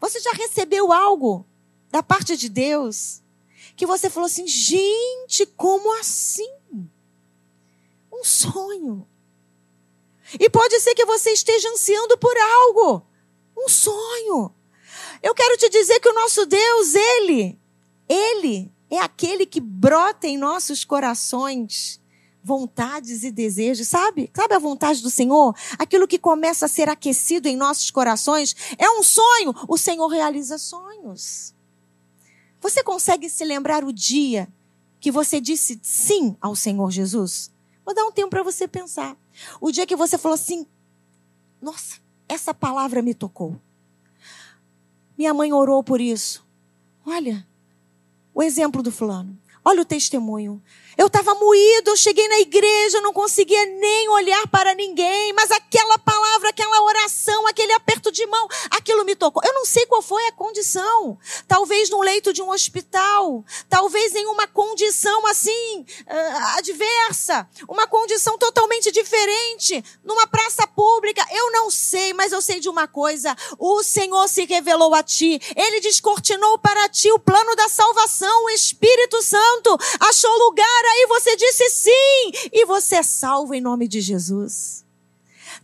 Você 0.00 0.20
já 0.20 0.32
recebeu 0.32 0.92
algo 0.92 1.46
da 1.90 2.02
parte 2.02 2.36
de 2.36 2.48
Deus 2.48 3.22
que 3.76 3.86
você 3.86 4.10
falou 4.10 4.26
assim: 4.26 4.46
gente, 4.46 5.46
como 5.56 5.98
assim? 5.98 6.50
Um 8.12 8.24
sonho. 8.24 9.06
E 10.38 10.48
pode 10.48 10.78
ser 10.80 10.94
que 10.94 11.04
você 11.04 11.30
esteja 11.30 11.68
ansiando 11.70 12.16
por 12.18 12.36
algo, 12.36 13.06
um 13.56 13.68
sonho. 13.68 14.54
Eu 15.22 15.34
quero 15.34 15.56
te 15.56 15.68
dizer 15.68 15.98
que 16.00 16.08
o 16.08 16.14
nosso 16.14 16.46
Deus, 16.46 16.94
ele, 16.94 17.58
ele 18.08 18.72
é 18.90 18.98
aquele 18.98 19.46
que 19.46 19.60
brota 19.60 20.26
em 20.26 20.36
nossos 20.36 20.84
corações 20.84 22.00
vontades 22.42 23.22
e 23.22 23.30
desejos, 23.30 23.88
sabe? 23.88 24.30
Sabe 24.34 24.54
a 24.54 24.58
vontade 24.58 25.02
do 25.02 25.10
Senhor? 25.10 25.54
Aquilo 25.78 26.08
que 26.08 26.18
começa 26.18 26.66
a 26.66 26.68
ser 26.68 26.88
aquecido 26.88 27.46
em 27.46 27.56
nossos 27.56 27.90
corações 27.90 28.56
é 28.78 28.90
um 28.90 29.02
sonho. 29.02 29.54
O 29.68 29.76
Senhor 29.76 30.08
realiza 30.08 30.58
sonhos. 30.58 31.54
Você 32.60 32.82
consegue 32.82 33.28
se 33.28 33.44
lembrar 33.44 33.84
o 33.84 33.92
dia 33.92 34.48
que 34.98 35.10
você 35.10 35.40
disse 35.40 35.78
sim 35.82 36.36
ao 36.40 36.54
Senhor 36.54 36.90
Jesus? 36.90 37.50
Vou 37.84 37.94
dar 37.94 38.04
um 38.04 38.12
tempo 38.12 38.30
para 38.30 38.42
você 38.42 38.68
pensar. 38.68 39.16
O 39.60 39.70
dia 39.70 39.86
que 39.86 39.96
você 39.96 40.18
falou 40.18 40.34
assim: 40.34 40.66
Nossa, 41.60 41.98
essa 42.28 42.52
palavra 42.52 43.02
me 43.02 43.14
tocou. 43.14 43.60
Minha 45.16 45.34
mãe 45.34 45.52
orou 45.52 45.82
por 45.82 46.00
isso. 46.00 46.44
Olha, 47.04 47.46
exemplo 48.42 48.82
do 48.82 48.90
fulano. 48.90 49.38
Olha 49.64 49.82
o 49.82 49.84
testemunho. 49.84 50.62
Eu 50.96 51.06
estava 51.06 51.34
moído, 51.34 51.90
eu 51.90 51.96
cheguei 51.96 52.26
na 52.28 52.40
igreja, 52.40 53.00
não 53.00 53.12
conseguia 53.12 53.64
nem 53.66 54.08
olhar 54.08 54.46
para 54.48 54.74
ninguém, 54.74 55.32
mas 55.32 55.50
aquela 55.50 55.98
palavra, 55.98 56.50
aquela 56.50 56.82
oração, 56.82 57.46
aquele 57.46 57.72
aperto 57.72 58.10
de 58.10 58.26
mão, 58.26 58.48
aquilo 58.70 59.04
me 59.04 59.14
tocou. 59.14 59.42
Eu 59.44 59.54
não 59.54 59.64
sei 59.64 59.86
qual 59.86 60.02
foi 60.02 60.26
a 60.26 60.32
condição. 60.32 61.18
Talvez 61.46 61.90
no 61.90 62.00
leito 62.00 62.32
de 62.32 62.42
um 62.42 62.50
hospital, 62.50 63.44
talvez 63.68 64.14
em 64.14 64.26
uma 64.26 64.46
condição 64.46 65.26
assim, 65.26 65.80
uh, 65.80 66.58
adversa, 66.58 67.48
uma 67.68 67.86
condição 67.86 68.36
totalmente 68.36 68.90
diferente, 68.90 69.82
numa 70.04 70.26
praça 70.26 70.66
pública. 70.66 71.24
Eu 71.30 71.52
não 71.52 71.70
sei, 71.70 72.12
mas 72.12 72.32
eu 72.32 72.42
sei 72.42 72.60
de 72.60 72.68
uma 72.68 72.88
coisa: 72.88 73.36
o 73.58 73.82
Senhor 73.82 74.28
se 74.28 74.44
revelou 74.44 74.94
a 74.94 75.02
ti, 75.02 75.40
ele 75.56 75.80
descortinou 75.80 76.58
para 76.58 76.88
ti 76.88 77.10
o 77.12 77.18
plano 77.18 77.54
da 77.54 77.68
salvação, 77.68 78.44
o 78.44 78.50
Espírito 78.50 79.22
Santo 79.22 79.76
achou 80.00 80.36
lugar 80.38 80.79
aí 80.86 81.06
você 81.08 81.36
disse 81.36 81.68
sim 81.70 82.50
e 82.52 82.64
você 82.66 82.96
é 82.96 83.02
salvo 83.02 83.54
em 83.54 83.60
nome 83.60 83.88
de 83.88 84.00
Jesus. 84.00 84.84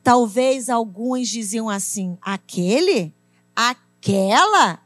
Talvez 0.02 0.68
alguns 0.68 1.28
diziam 1.28 1.68
assim: 1.68 2.16
aquele, 2.20 3.14
aquela, 3.54 4.80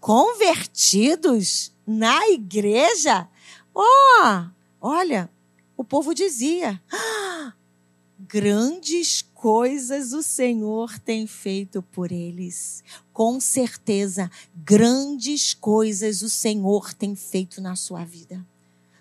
convertidos 0.00 1.72
na 1.86 2.28
igreja. 2.28 3.28
Oh, 3.74 4.44
olha, 4.80 5.30
o 5.76 5.84
povo 5.84 6.14
dizia: 6.14 6.80
ah, 6.92 7.52
grandes 8.18 9.22
coisas 9.22 10.12
o 10.12 10.22
Senhor 10.22 10.98
tem 10.98 11.26
feito 11.26 11.82
por 11.82 12.10
eles. 12.10 12.82
Com 13.12 13.38
certeza, 13.38 14.30
grandes 14.54 15.54
coisas 15.54 16.22
o 16.22 16.28
Senhor 16.28 16.92
tem 16.94 17.14
feito 17.14 17.60
na 17.60 17.76
sua 17.76 18.04
vida. 18.04 18.44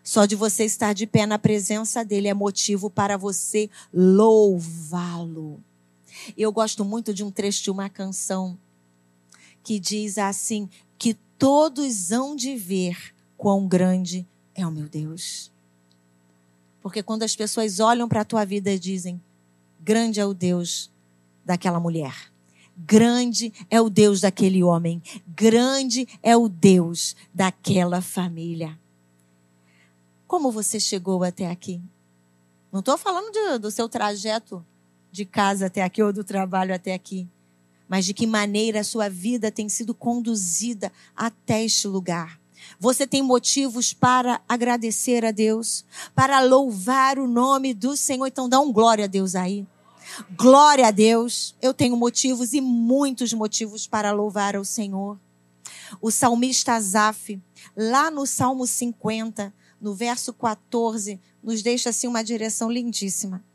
Só 0.05 0.27
de 0.27 0.35
você 0.35 0.63
estar 0.63 0.93
de 0.93 1.07
pé 1.07 1.25
na 1.25 1.39
presença 1.39 2.05
dele 2.05 2.27
é 2.27 2.33
motivo 2.33 2.91
para 2.91 3.17
você 3.17 3.71
louvá-lo. 3.91 5.59
Eu 6.37 6.51
gosto 6.51 6.85
muito 6.85 7.11
de 7.11 7.23
um 7.23 7.31
trecho 7.31 7.63
de 7.63 7.71
uma 7.71 7.89
canção 7.89 8.55
que 9.63 9.79
diz 9.79 10.19
assim: 10.19 10.69
que 10.99 11.15
todos 11.39 12.11
hão 12.11 12.35
de 12.35 12.55
ver 12.55 13.15
quão 13.35 13.67
grande 13.67 14.27
é 14.53 14.65
o 14.65 14.71
meu 14.71 14.87
Deus. 14.87 15.51
Porque 16.83 17.01
quando 17.01 17.23
as 17.23 17.35
pessoas 17.35 17.79
olham 17.79 18.07
para 18.07 18.21
a 18.21 18.25
tua 18.25 18.45
vida 18.45 18.71
e 18.71 18.77
dizem: 18.77 19.19
grande 19.81 20.19
é 20.19 20.25
o 20.25 20.35
Deus 20.35 20.91
daquela 21.43 21.79
mulher. 21.79 22.31
Grande 22.77 23.51
é 23.71 23.81
o 23.81 23.89
Deus 23.89 24.21
daquele 24.21 24.61
homem. 24.61 25.01
Grande 25.27 26.07
é 26.21 26.37
o 26.37 26.47
Deus 26.47 27.15
daquela 27.33 28.03
família. 28.03 28.77
Como 30.35 30.51
você 30.51 30.81
chegou 30.81 31.23
até 31.23 31.49
aqui? 31.49 31.81
Não 32.69 32.81
estou 32.81 32.97
falando 32.97 33.31
de, 33.31 33.57
do 33.57 33.71
seu 33.71 33.87
trajeto 33.87 34.65
de 35.09 35.23
casa 35.23 35.67
até 35.67 35.81
aqui 35.81 36.03
ou 36.03 36.11
do 36.11 36.25
trabalho 36.25 36.75
até 36.75 36.93
aqui, 36.93 37.25
mas 37.87 38.05
de 38.05 38.13
que 38.13 38.27
maneira 38.27 38.81
a 38.81 38.83
sua 38.83 39.09
vida 39.09 39.49
tem 39.49 39.69
sido 39.69 39.93
conduzida 39.93 40.91
até 41.15 41.63
este 41.63 41.87
lugar. 41.87 42.37
Você 42.77 43.07
tem 43.07 43.21
motivos 43.21 43.93
para 43.93 44.41
agradecer 44.45 45.23
a 45.23 45.31
Deus, 45.31 45.85
para 46.13 46.41
louvar 46.41 47.17
o 47.17 47.29
nome 47.29 47.73
do 47.73 47.95
Senhor. 47.95 48.27
Então 48.27 48.49
dá 48.49 48.59
um 48.59 48.73
glória 48.73 49.05
a 49.05 49.07
Deus 49.07 49.35
aí. 49.35 49.65
Glória 50.35 50.89
a 50.89 50.91
Deus. 50.91 51.55
Eu 51.61 51.73
tenho 51.73 51.95
motivos 51.95 52.51
e 52.51 52.59
muitos 52.59 53.31
motivos 53.31 53.87
para 53.87 54.11
louvar 54.11 54.57
ao 54.57 54.65
Senhor. 54.65 55.17
O 56.01 56.11
salmista 56.11 56.73
Azaf, 56.73 57.41
lá 57.73 58.11
no 58.11 58.25
Salmo 58.25 58.67
50, 58.67 59.53
no 59.85 59.93
verso 59.93 60.33
14, 60.33 61.21
nos 61.43 61.61
deixa 61.61 61.91
assim 61.91 62.07
uma 62.07 62.23
direção 62.23 62.71
lindíssima. 62.71 63.45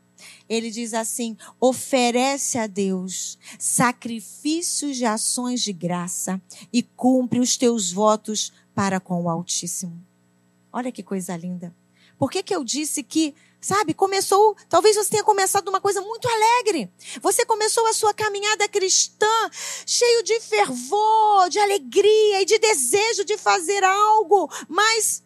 Ele 0.47 0.71
diz 0.71 0.93
assim: 0.93 1.35
oferece 1.59 2.57
a 2.57 2.67
Deus 2.67 3.37
sacrifícios 3.59 4.95
de 4.95 5.03
ações 5.03 5.61
de 5.61 5.73
graça 5.73 6.41
e 6.71 6.81
cumpre 6.81 7.37
os 7.37 7.57
teus 7.57 7.91
votos 7.91 8.53
para 8.73 8.97
com 8.97 9.21
o 9.21 9.29
Altíssimo. 9.29 10.01
Olha 10.71 10.89
que 10.89 11.03
coisa 11.03 11.35
linda. 11.35 11.75
Por 12.17 12.31
que, 12.31 12.41
que 12.41 12.55
eu 12.55 12.63
disse 12.63 13.03
que, 13.03 13.35
sabe, 13.59 13.93
começou, 13.93 14.55
talvez 14.69 14.95
você 14.95 15.09
tenha 15.09 15.25
começado 15.25 15.67
uma 15.67 15.81
coisa 15.81 15.99
muito 15.99 16.29
alegre. 16.29 16.89
Você 17.21 17.45
começou 17.45 17.85
a 17.87 17.93
sua 17.93 18.13
caminhada 18.13 18.69
cristã 18.69 19.49
cheio 19.85 20.23
de 20.23 20.39
fervor, 20.39 21.49
de 21.49 21.59
alegria 21.59 22.41
e 22.41 22.45
de 22.45 22.57
desejo 22.57 23.25
de 23.25 23.37
fazer 23.37 23.83
algo, 23.83 24.49
mas 24.69 25.23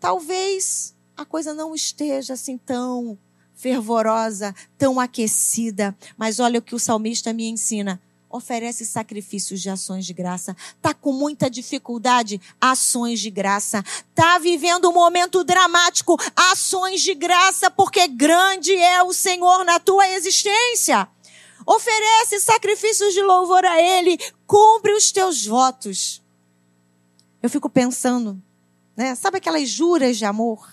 talvez 0.00 0.94
a 1.16 1.24
coisa 1.24 1.52
não 1.52 1.74
esteja 1.74 2.34
assim 2.34 2.56
tão 2.56 3.18
fervorosa, 3.54 4.54
tão 4.78 5.00
aquecida. 5.00 5.96
Mas 6.16 6.38
olha 6.38 6.60
o 6.60 6.62
que 6.62 6.74
o 6.74 6.78
salmista 6.78 7.32
me 7.32 7.48
ensina. 7.48 8.00
Oferece 8.30 8.84
sacrifícios 8.84 9.60
de 9.60 9.70
ações 9.70 10.04
de 10.04 10.12
graça. 10.12 10.56
Tá 10.82 10.92
com 10.92 11.12
muita 11.12 11.48
dificuldade? 11.50 12.40
Ações 12.60 13.20
de 13.20 13.30
graça. 13.30 13.82
Tá 14.14 14.38
vivendo 14.38 14.88
um 14.88 14.92
momento 14.92 15.42
dramático? 15.42 16.16
Ações 16.36 17.00
de 17.00 17.14
graça, 17.14 17.70
porque 17.70 18.06
grande 18.06 18.74
é 18.76 19.02
o 19.02 19.14
Senhor 19.14 19.64
na 19.64 19.80
tua 19.80 20.06
existência. 20.10 21.08
Oferece 21.66 22.38
sacrifícios 22.40 23.14
de 23.14 23.22
louvor 23.22 23.64
a 23.64 23.80
Ele. 23.80 24.18
Cumpre 24.46 24.92
os 24.92 25.10
teus 25.10 25.46
votos. 25.46 26.22
Eu 27.42 27.48
fico 27.48 27.70
pensando 27.70 28.40
né? 28.98 29.14
Sabe 29.14 29.38
aquelas 29.38 29.68
juras 29.68 30.16
de 30.18 30.24
amor 30.24 30.68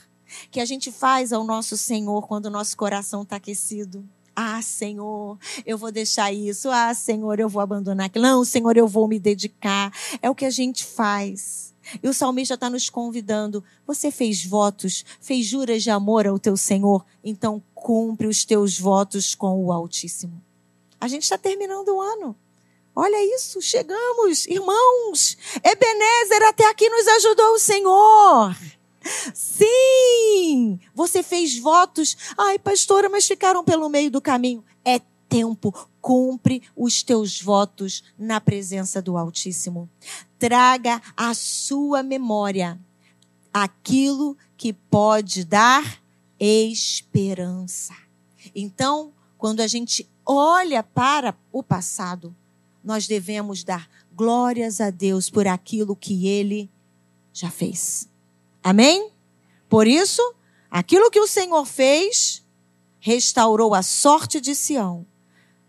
que 0.50 0.60
a 0.60 0.66
gente 0.66 0.92
faz 0.92 1.32
ao 1.32 1.44
nosso 1.44 1.78
Senhor 1.78 2.28
quando 2.28 2.48
o 2.48 2.50
nosso 2.50 2.76
coração 2.76 3.22
está 3.22 3.36
aquecido? 3.36 4.04
Ah, 4.36 4.64
Senhor, 4.64 5.38
eu 5.64 5.78
vou 5.78 5.92
deixar 5.92 6.34
isso. 6.34 6.72
Ah, 6.72 6.92
Senhor, 6.96 7.40
eu 7.40 7.48
vou 7.48 7.62
abandonar 7.62 8.08
aquilo. 8.08 8.26
Não, 8.26 8.44
Senhor, 8.44 8.76
eu 8.76 8.88
vou 8.88 9.08
me 9.08 9.20
dedicar. 9.20 9.94
É 10.24 10.30
o 10.30 10.34
que 10.34 10.44
a 10.44 10.50
gente 10.50 10.84
faz. 10.84 11.76
E 12.02 12.10
o 12.10 12.14
salmista 12.16 12.56
está 12.56 12.68
nos 12.68 12.90
convidando. 12.90 13.64
Você 13.86 14.10
fez 14.10 14.44
votos, 14.44 15.06
fez 15.22 15.46
juras 15.46 15.84
de 15.84 15.92
amor 15.92 16.26
ao 16.26 16.40
teu 16.40 16.58
Senhor, 16.58 17.06
então 17.24 17.62
cumpre 17.76 18.26
os 18.26 18.44
teus 18.44 18.80
votos 18.80 19.36
com 19.36 19.64
o 19.64 19.72
Altíssimo. 19.72 20.42
A 21.00 21.08
gente 21.08 21.24
está 21.24 21.38
terminando 21.38 21.90
o 21.90 22.02
ano. 22.02 22.36
Olha 22.96 23.36
isso, 23.36 23.62
chegamos, 23.62 24.48
irmãos. 24.48 25.38
Ebenezer, 25.64 26.44
até 26.48 26.70
aqui 26.70 26.90
nos 26.90 27.06
ajudou 27.08 27.54
o 27.54 27.60
Senhor. 27.60 28.56
Sim, 29.34 30.80
você 30.94 31.22
fez 31.22 31.60
votos. 31.60 32.16
Ai, 32.38 32.58
pastora, 32.58 33.10
mas 33.10 33.28
ficaram 33.28 33.64
pelo 33.64 33.90
meio 33.90 34.10
do 34.10 34.22
caminho. 34.22 34.64
É 34.84 35.02
tempo, 35.28 35.74
cumpre 36.00 36.64
os 36.76 37.04
teus 37.04 37.42
votos 37.42 38.04
na 38.18 38.40
presença 38.40 39.02
do 39.02 39.18
Altíssimo. 39.18 39.90
traga 40.40 41.02
à 41.18 41.34
sua 41.34 42.04
memória 42.04 42.80
aquilo 43.54 44.38
que 44.56 44.72
pode 44.72 45.44
dar 45.44 46.02
esperança. 46.40 47.96
Então, 48.54 49.14
quando 49.38 49.62
a 49.62 49.68
gente 49.68 50.08
olha 50.26 50.84
para 50.84 51.36
o 51.52 51.64
passado, 51.64 52.36
nós 52.86 53.08
devemos 53.08 53.64
dar 53.64 53.90
glórias 54.14 54.80
a 54.80 54.92
Deus 54.92 55.28
por 55.30 55.48
aquilo 55.48 55.96
que 55.96 56.28
ele 56.28 56.70
já 57.34 57.50
fez. 57.50 58.08
Amém? 58.64 59.12
Por 59.68 59.88
isso, 59.88 60.22
aquilo 60.70 61.10
que 61.10 61.20
o 61.20 61.28
Senhor 61.28 61.66
fez 61.66 62.46
restaurou 63.00 63.74
a 63.74 63.82
sorte 63.82 64.40
de 64.40 64.54
Sião. 64.54 65.06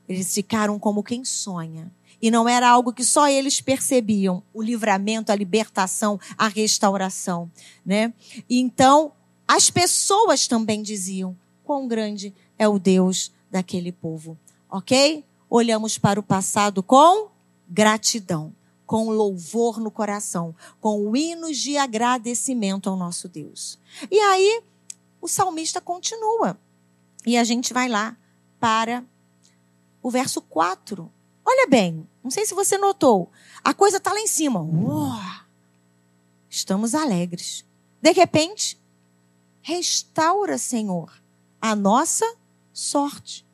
Eles 0.07 0.33
ficaram 0.33 0.79
como 0.79 1.03
quem 1.03 1.25
sonha. 1.25 1.91
E 2.21 2.31
não 2.31 2.49
era 2.49 2.69
algo 2.69 2.93
que 2.93 3.05
só 3.05 3.29
eles 3.29 3.61
percebiam, 3.61 4.43
o 4.53 4.63
livramento, 4.63 5.33
a 5.33 5.37
libertação, 5.37 6.19
a 6.37 6.49
restauração, 6.49 7.51
né? 7.85 8.13
Então, 8.49 9.13
as 9.47 9.71
pessoas 9.71 10.47
também 10.47 10.83
diziam: 10.83 11.37
quão 11.63 11.87
grande 11.87 12.35
é 12.59 12.67
o 12.67 12.79
Deus 12.79 13.33
daquele 13.51 13.93
povo. 13.93 14.39
OK? 14.71 15.25
Olhamos 15.49 15.99
para 15.99 16.19
o 16.19 16.23
passado 16.23 16.83
com 16.83 17.31
gratidão, 17.69 18.55
com 18.85 19.11
louvor 19.11 19.79
no 19.79 19.91
coração, 19.91 20.55
com 20.81 21.17
hinos 21.17 21.59
de 21.59 21.77
agradecimento 21.77 22.89
ao 22.89 22.97
nosso 22.97 23.29
Deus. 23.29 23.79
E 24.11 24.19
aí, 24.21 24.63
o 25.21 25.29
salmista 25.29 25.81
continua. 25.81 26.59
E 27.25 27.37
a 27.37 27.45
gente 27.45 27.73
vai 27.73 27.89
lá 27.89 28.17
para 28.61 29.05
o 30.03 30.11
verso 30.11 30.41
4. 30.41 31.11
Olha 31.45 31.67
bem, 31.69 32.09
não 32.23 32.31
sei 32.31 32.47
se 32.47 32.55
você 32.55 32.79
notou, 32.79 33.31
a 33.63 33.75
coisa 33.75 33.97
está 33.99 34.13
lá 34.13 34.21
em 34.21 34.27
cima. 34.27 34.61
Uou, 34.61 35.21
estamos 36.49 36.95
alegres. 36.95 37.65
De 38.01 38.13
repente, 38.13 38.81
restaura, 39.63 40.59
Senhor, 40.59 41.13
a 41.61 41.75
nossa 41.75 42.37
sorte, 42.73 43.45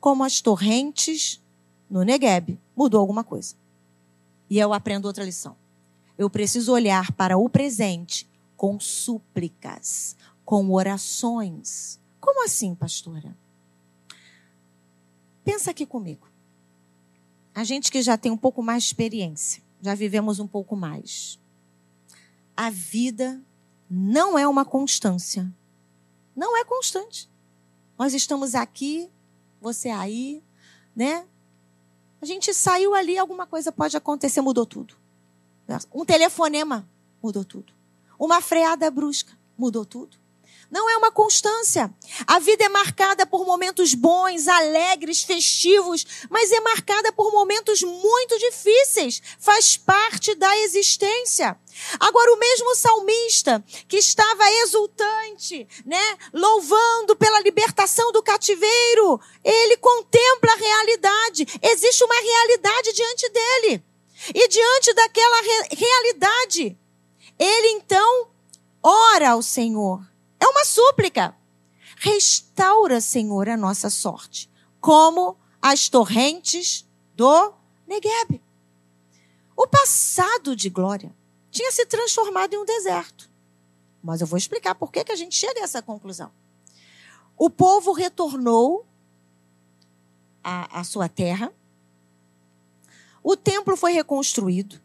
como 0.00 0.24
as 0.24 0.40
torrentes 0.40 1.39
no 1.90 2.02
Negueb. 2.02 2.58
Mudou 2.76 3.00
alguma 3.00 3.24
coisa. 3.24 3.54
E 4.48 4.58
eu 4.58 4.72
aprendo 4.72 5.06
outra 5.06 5.24
lição. 5.24 5.56
Eu 6.16 6.30
preciso 6.30 6.72
olhar 6.72 7.12
para 7.12 7.36
o 7.36 7.48
presente 7.48 8.28
com 8.56 8.78
súplicas, 8.78 10.16
com 10.44 10.72
orações. 10.72 11.98
Como 12.20 12.44
assim, 12.44 12.74
pastora? 12.74 13.36
Pensa 15.44 15.70
aqui 15.70 15.84
comigo. 15.84 16.28
A 17.54 17.64
gente 17.64 17.90
que 17.90 18.02
já 18.02 18.16
tem 18.16 18.30
um 18.30 18.36
pouco 18.36 18.62
mais 18.62 18.84
de 18.84 18.88
experiência, 18.90 19.62
já 19.82 19.94
vivemos 19.94 20.38
um 20.38 20.46
pouco 20.46 20.76
mais. 20.76 21.38
A 22.56 22.70
vida 22.70 23.40
não 23.88 24.38
é 24.38 24.46
uma 24.46 24.64
constância. 24.64 25.52
Não 26.36 26.56
é 26.56 26.64
constante. 26.64 27.28
Nós 27.98 28.14
estamos 28.14 28.54
aqui, 28.54 29.10
você 29.60 29.88
aí, 29.88 30.42
né? 30.94 31.26
A 32.20 32.26
gente 32.26 32.52
saiu 32.52 32.94
ali, 32.94 33.16
alguma 33.16 33.46
coisa 33.46 33.72
pode 33.72 33.96
acontecer, 33.96 34.40
mudou 34.40 34.66
tudo. 34.66 34.94
Um 35.94 36.04
telefonema 36.04 36.88
mudou 37.22 37.44
tudo. 37.44 37.72
Uma 38.18 38.40
freada 38.40 38.90
brusca 38.90 39.32
mudou 39.56 39.84
tudo. 39.84 40.18
Não 40.70 40.88
é 40.88 40.96
uma 40.96 41.10
constância. 41.10 41.92
A 42.26 42.38
vida 42.38 42.64
é 42.64 42.68
marcada 42.68 43.26
por 43.26 43.44
momentos 43.44 43.92
bons, 43.92 44.46
alegres, 44.46 45.22
festivos, 45.22 46.06
mas 46.30 46.52
é 46.52 46.60
marcada 46.60 47.12
por 47.12 47.32
momentos 47.32 47.82
muito 47.82 48.38
difíceis. 48.38 49.20
Faz 49.40 49.76
parte 49.76 50.32
da 50.36 50.56
existência. 50.58 51.58
Agora, 51.98 52.32
o 52.32 52.38
mesmo 52.38 52.74
salmista 52.76 53.64
que 53.88 53.96
estava 53.96 54.48
exultante, 54.62 55.66
né, 55.84 56.18
louvando 56.32 57.16
pela 57.16 57.40
libertação 57.40 58.12
do 58.12 58.22
cativeiro, 58.22 59.20
ele 59.42 59.76
contempla 59.78 60.52
a 60.52 60.56
realidade. 60.56 61.46
Existe 61.62 62.04
uma 62.04 62.20
realidade 62.20 62.92
diante 62.92 63.28
dele. 63.28 63.84
E 64.32 64.48
diante 64.48 64.92
daquela 64.94 65.40
re 65.40 65.76
realidade, 65.76 66.78
ele 67.38 67.68
então 67.70 68.28
ora 68.82 69.30
ao 69.30 69.42
Senhor 69.42 70.09
é 70.40 70.46
uma 70.46 70.64
súplica. 70.64 71.36
Restaura, 71.96 73.00
Senhor, 73.00 73.48
a 73.48 73.56
nossa 73.56 73.90
sorte, 73.90 74.50
como 74.80 75.36
as 75.60 75.88
torrentes 75.88 76.88
do 77.14 77.52
Negueb. 77.86 78.42
O 79.54 79.66
passado 79.66 80.56
de 80.56 80.70
glória 80.70 81.14
tinha 81.50 81.70
se 81.70 81.84
transformado 81.84 82.54
em 82.54 82.58
um 82.58 82.64
deserto. 82.64 83.30
Mas 84.02 84.22
eu 84.22 84.26
vou 84.26 84.38
explicar 84.38 84.74
por 84.74 84.90
que, 84.90 85.04
a 85.12 85.16
gente 85.16 85.36
chega 85.36 85.60
a 85.60 85.64
essa 85.64 85.82
conclusão. 85.82 86.32
O 87.36 87.50
povo 87.50 87.92
retornou 87.92 88.86
à, 90.42 90.80
à 90.80 90.84
sua 90.84 91.08
terra, 91.08 91.52
o 93.22 93.36
templo 93.36 93.76
foi 93.76 93.92
reconstruído, 93.92 94.80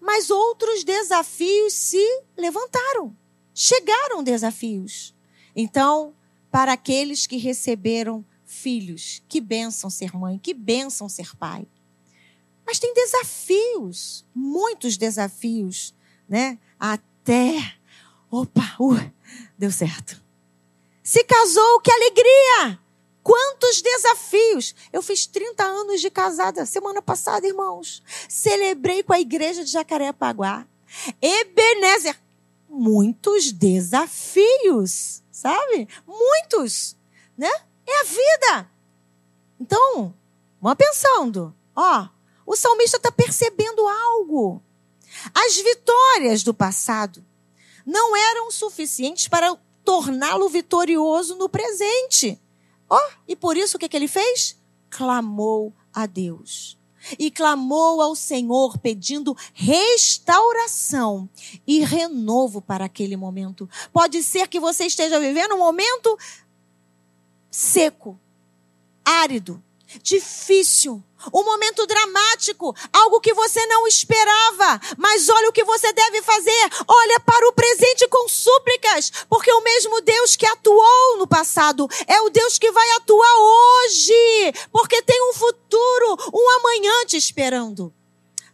mas 0.00 0.30
outros 0.30 0.82
desafios 0.82 1.74
se 1.74 2.22
levantaram 2.34 3.14
chegaram 3.56 4.22
desafios. 4.22 5.14
Então, 5.56 6.14
para 6.50 6.74
aqueles 6.74 7.26
que 7.26 7.38
receberam 7.38 8.22
filhos, 8.44 9.22
que 9.26 9.40
bênção 9.40 9.88
ser 9.88 10.14
mãe, 10.14 10.38
que 10.38 10.52
bênção 10.52 11.08
ser 11.08 11.34
pai. 11.36 11.66
Mas 12.66 12.78
tem 12.78 12.92
desafios, 12.92 14.26
muitos 14.34 14.98
desafios, 14.98 15.94
né? 16.28 16.58
Até, 16.78 17.76
opa, 18.30 18.76
uh, 18.78 19.12
deu 19.56 19.72
certo. 19.72 20.22
Se 21.02 21.24
casou, 21.24 21.80
que 21.80 21.90
alegria! 21.90 22.78
Quantos 23.22 23.80
desafios! 23.80 24.74
Eu 24.92 25.02
fiz 25.02 25.26
30 25.26 25.64
anos 25.64 26.00
de 26.00 26.10
casada 26.10 26.66
semana 26.66 27.00
passada, 27.00 27.46
irmãos. 27.46 28.02
Celebrei 28.28 29.02
com 29.02 29.12
a 29.14 29.20
igreja 29.20 29.64
de 29.64 29.70
Jacarepaguá. 29.70 30.66
Ebenezer, 31.22 32.16
muitos 32.68 33.52
desafios, 33.52 35.22
sabe? 35.30 35.88
Muitos, 36.06 36.96
né? 37.36 37.50
É 37.86 38.00
a 38.00 38.04
vida. 38.04 38.70
Então, 39.60 40.14
vamos 40.60 40.76
pensando, 40.76 41.54
ó, 41.74 42.08
o 42.44 42.56
salmista 42.56 42.96
está 42.96 43.10
percebendo 43.10 43.86
algo. 43.86 44.62
As 45.34 45.56
vitórias 45.56 46.42
do 46.42 46.52
passado 46.52 47.24
não 47.84 48.16
eram 48.16 48.50
suficientes 48.50 49.28
para 49.28 49.56
torná-lo 49.84 50.48
vitorioso 50.48 51.36
no 51.36 51.48
presente. 51.48 52.40
Ó, 52.88 53.00
e 53.26 53.34
por 53.34 53.56
isso 53.56 53.76
o 53.76 53.80
que, 53.80 53.88
que 53.88 53.96
ele 53.96 54.08
fez? 54.08 54.56
Clamou 54.90 55.72
a 55.92 56.06
Deus 56.06 56.75
e 57.18 57.30
clamou 57.30 58.00
ao 58.00 58.14
Senhor 58.14 58.78
pedindo 58.78 59.36
restauração 59.54 61.28
e 61.66 61.80
renovo 61.80 62.60
para 62.60 62.84
aquele 62.84 63.16
momento. 63.16 63.68
Pode 63.92 64.22
ser 64.22 64.48
que 64.48 64.60
você 64.60 64.84
esteja 64.86 65.20
vivendo 65.20 65.54
um 65.54 65.58
momento 65.58 66.18
seco, 67.50 68.18
árido, 69.04 69.62
difícil, 70.02 71.02
um 71.32 71.44
momento 71.44 71.86
dramático, 71.86 72.74
algo 72.92 73.20
que 73.20 73.34
você 73.34 73.64
não 73.66 73.86
esperava. 73.86 74.80
Mas 74.96 75.28
olha 75.28 75.48
o 75.48 75.52
que 75.52 75.64
você 75.64 75.92
deve 75.92 76.22
fazer. 76.22 76.70
Olha 76.86 77.20
para 77.20 77.48
o 77.48 77.52
presente 77.52 78.08
com 78.08 78.28
súplicas, 78.28 79.10
porque 79.28 79.52
o 79.52 79.62
mesmo 79.62 80.00
Deus 80.00 80.36
que 80.36 80.46
atuou 80.46 81.18
no 81.18 81.26
passado 81.26 81.88
é 82.06 82.20
o 82.20 82.30
Deus 82.30 82.58
que 82.58 82.70
vai 82.70 82.90
atuar 82.92 83.36
hoje, 83.38 84.52
porque 84.70 85.02
tem 85.02 85.30
um 85.30 85.32
futuro, 85.32 86.30
um 86.32 86.50
amanhã 86.58 87.06
te 87.06 87.16
esperando. 87.16 87.92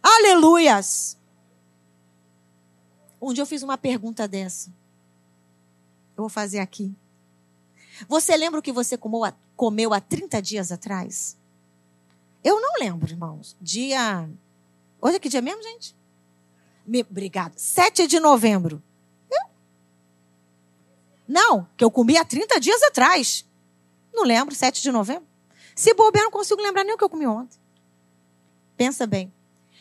Aleluias. 0.01 1.17
Um 3.21 3.33
dia 3.33 3.43
eu 3.43 3.47
fiz 3.47 3.63
uma 3.63 3.77
pergunta 3.77 4.27
dessa. 4.27 4.69
Eu 6.15 6.23
vou 6.23 6.29
fazer 6.29 6.59
aqui. 6.59 6.93
Você 8.07 8.35
lembra 8.35 8.59
o 8.59 8.63
que 8.63 8.71
você 8.71 8.97
comeu 9.55 9.93
há 9.93 10.01
30 10.01 10.41
dias 10.41 10.71
atrás? 10.71 11.37
Eu 12.43 12.59
não 12.59 12.73
lembro, 12.79 13.09
irmãos. 13.09 13.55
Dia. 13.61 14.29
Hoje 15.01 15.15
é 15.15 15.19
que 15.19 15.29
dia 15.29 15.41
mesmo, 15.41 15.63
gente? 15.63 15.95
Me... 16.85 17.01
Obrigado. 17.01 17.57
7 17.57 18.07
de 18.07 18.19
novembro. 18.19 18.83
Eu... 19.31 19.49
Não, 21.27 21.67
que 21.77 21.83
eu 21.83 21.89
comi 21.89 22.17
há 22.17 22.25
30 22.25 22.59
dias 22.59 22.81
atrás. 22.83 23.45
Não 24.13 24.23
lembro, 24.23 24.53
7 24.53 24.81
de 24.81 24.91
novembro. 24.91 25.27
Se 25.75 25.93
bobear, 25.93 26.25
não 26.25 26.31
consigo 26.31 26.61
lembrar 26.61 26.83
nem 26.83 26.93
o 26.93 26.97
que 26.97 27.03
eu 27.03 27.09
comi 27.09 27.25
ontem. 27.25 27.59
Pensa 28.77 29.07
bem. 29.07 29.33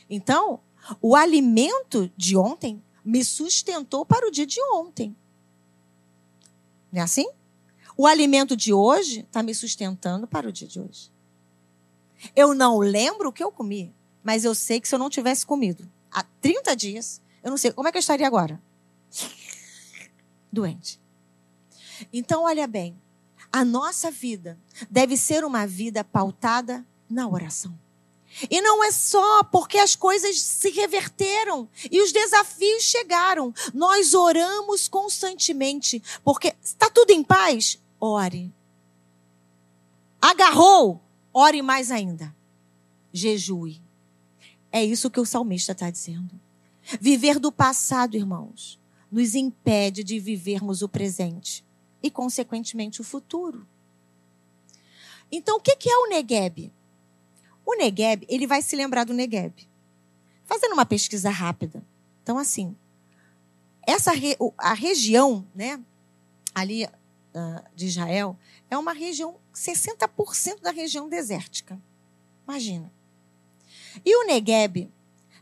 Então, 0.09 0.61
o 1.01 1.15
alimento 1.15 2.11
de 2.17 2.37
ontem 2.37 2.83
me 3.05 3.25
sustentou 3.25 4.07
para 4.07 4.27
o 4.27 4.31
dia 4.31 4.47
de 4.47 4.61
ontem. 4.75 5.17
Não 6.91 7.01
é 7.01 7.05
assim? 7.05 7.29
O 7.97 8.07
alimento 8.07 8.57
de 8.57 8.73
hoje 8.73 9.21
está 9.21 9.43
me 9.43 9.55
sustentando 9.55 10.27
para 10.27 10.49
o 10.49 10.53
dia 10.53 10.67
de 10.67 10.81
hoje. 10.81 11.12
Eu 12.35 12.55
não 12.55 12.79
lembro 12.79 13.29
o 13.29 13.33
que 13.33 13.43
eu 13.43 13.51
comi, 13.51 13.95
mas 14.23 14.45
eu 14.45 14.55
sei 14.55 14.81
que 14.81 14.89
se 14.89 14.95
eu 14.95 14.99
não 14.99 15.11
tivesse 15.11 15.45
comido, 15.45 15.91
há 16.11 16.23
30 16.41 16.77
dias, 16.77 17.21
eu 17.43 17.51
não 17.51 17.57
sei 17.57 17.73
como 17.73 17.89
é 17.89 17.93
que 17.93 17.99
eu 17.99 18.01
estaria 18.01 18.27
agora. 18.27 18.61
Doente. 20.53 21.01
Então, 22.13 22.45
olha 22.45 22.67
bem, 22.67 23.01
a 23.53 23.65
nossa 23.65 24.11
vida 24.11 24.59
deve 24.91 25.17
ser 25.17 25.45
uma 25.45 25.67
vida 25.67 26.03
pautada 26.03 26.87
na 27.09 27.29
oração. 27.29 27.79
E 28.51 28.61
não 28.63 28.83
é 28.83 28.91
só 28.91 29.45
porque 29.45 29.79
as 29.79 29.95
coisas 29.95 30.41
se 30.41 30.71
reverteram 30.71 31.69
e 31.91 32.01
os 32.01 32.13
desafios 32.13 32.83
chegaram. 32.83 33.53
Nós 33.75 34.15
oramos 34.15 34.89
constantemente, 34.89 36.03
porque 36.25 36.55
está 36.63 36.89
tudo 36.89 37.11
em 37.11 37.23
paz? 37.23 37.79
Ore. 38.01 38.53
Agarrou? 40.21 41.03
Ore 41.33 41.63
mais 41.63 41.91
ainda. 41.91 42.35
Jejue. 43.13 43.81
É 44.71 44.85
isso 44.85 45.11
que 45.11 45.21
o 45.21 45.27
salmista 45.27 45.73
está 45.73 45.91
dizendo. 45.91 46.41
Viver 47.01 47.39
do 47.39 47.53
passado, 47.53 48.17
irmãos, 48.17 48.81
nos 49.11 49.35
impede 49.35 50.03
de 50.03 50.19
vivermos 50.19 50.83
o 50.83 50.89
presente 50.89 51.65
e, 52.03 52.11
consequentemente, 52.11 53.01
o 53.01 53.05
futuro. 53.05 53.67
Então, 55.31 55.57
o 55.57 55.61
que 55.61 55.89
é 55.89 55.97
o 55.97 56.09
Negueb? 56.09 56.73
O 57.65 57.77
Negueb, 57.77 58.27
ele 58.29 58.47
vai 58.47 58.61
se 58.61 58.75
lembrar 58.75 59.05
do 59.05 59.15
Negueb. 59.15 59.69
Fazendo 60.45 60.73
uma 60.73 60.85
pesquisa 60.85 61.31
rápida. 61.31 61.83
Então, 62.23 62.39
assim, 62.39 62.77
essa 63.87 64.13
a 64.59 64.75
região, 64.75 65.47
né, 65.55 65.81
ali 66.55 66.89
uh, 67.35 67.65
de 67.75 67.87
Israel, 67.87 68.37
é 68.71 68.77
uma 68.77 68.93
região, 68.93 69.37
60% 69.55 70.61
da 70.61 70.71
região 70.71 71.09
desértica. 71.09 71.81
Imagina. 72.47 72.93
E 74.05 74.17
o 74.17 74.27
Negueb, 74.27 74.91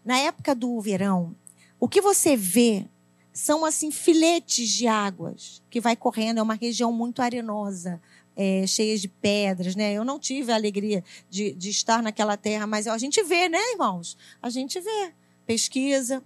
na 0.05 0.18
época 0.18 0.55
do 0.55 0.81
verão, 0.81 1.35
o 1.79 1.88
que 1.88 2.00
você 2.00 2.37
vê 2.37 2.87
são 3.33 3.64
assim 3.64 3.90
filetes 3.90 4.68
de 4.68 4.87
águas 4.87 5.62
que 5.70 5.81
vai 5.81 5.96
correndo, 5.96 6.38
é 6.38 6.42
uma 6.42 6.55
região 6.55 6.92
muito 6.92 7.22
arenosa, 7.22 8.00
é, 8.37 8.66
cheias 8.66 9.00
de 9.00 9.09
pedras, 9.09 9.76
né? 9.76 9.92
Eu 9.92 10.05
não 10.05 10.18
tive 10.18 10.53
a 10.53 10.55
alegria 10.55 11.05
de, 11.29 11.53
de 11.53 11.70
estar 11.70 12.03
naquela 12.03 12.37
terra, 12.37 12.66
mas 12.66 12.87
a 12.87 12.96
gente 12.98 13.22
vê, 13.22 13.48
né, 13.48 13.59
irmãos? 13.72 14.16
A 14.42 14.50
gente 14.50 14.81
vê, 14.81 15.12
pesquisa. 15.46 16.22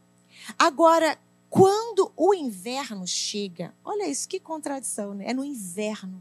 Agora, 0.59 1.19
quando 1.55 2.13
o 2.17 2.35
inverno 2.35 3.07
chega, 3.07 3.73
olha 3.85 4.09
isso, 4.09 4.29
que 4.29 4.41
contradição, 4.41 5.15
né? 5.15 5.27
É 5.29 5.33
no 5.33 5.45
inverno 5.45 6.21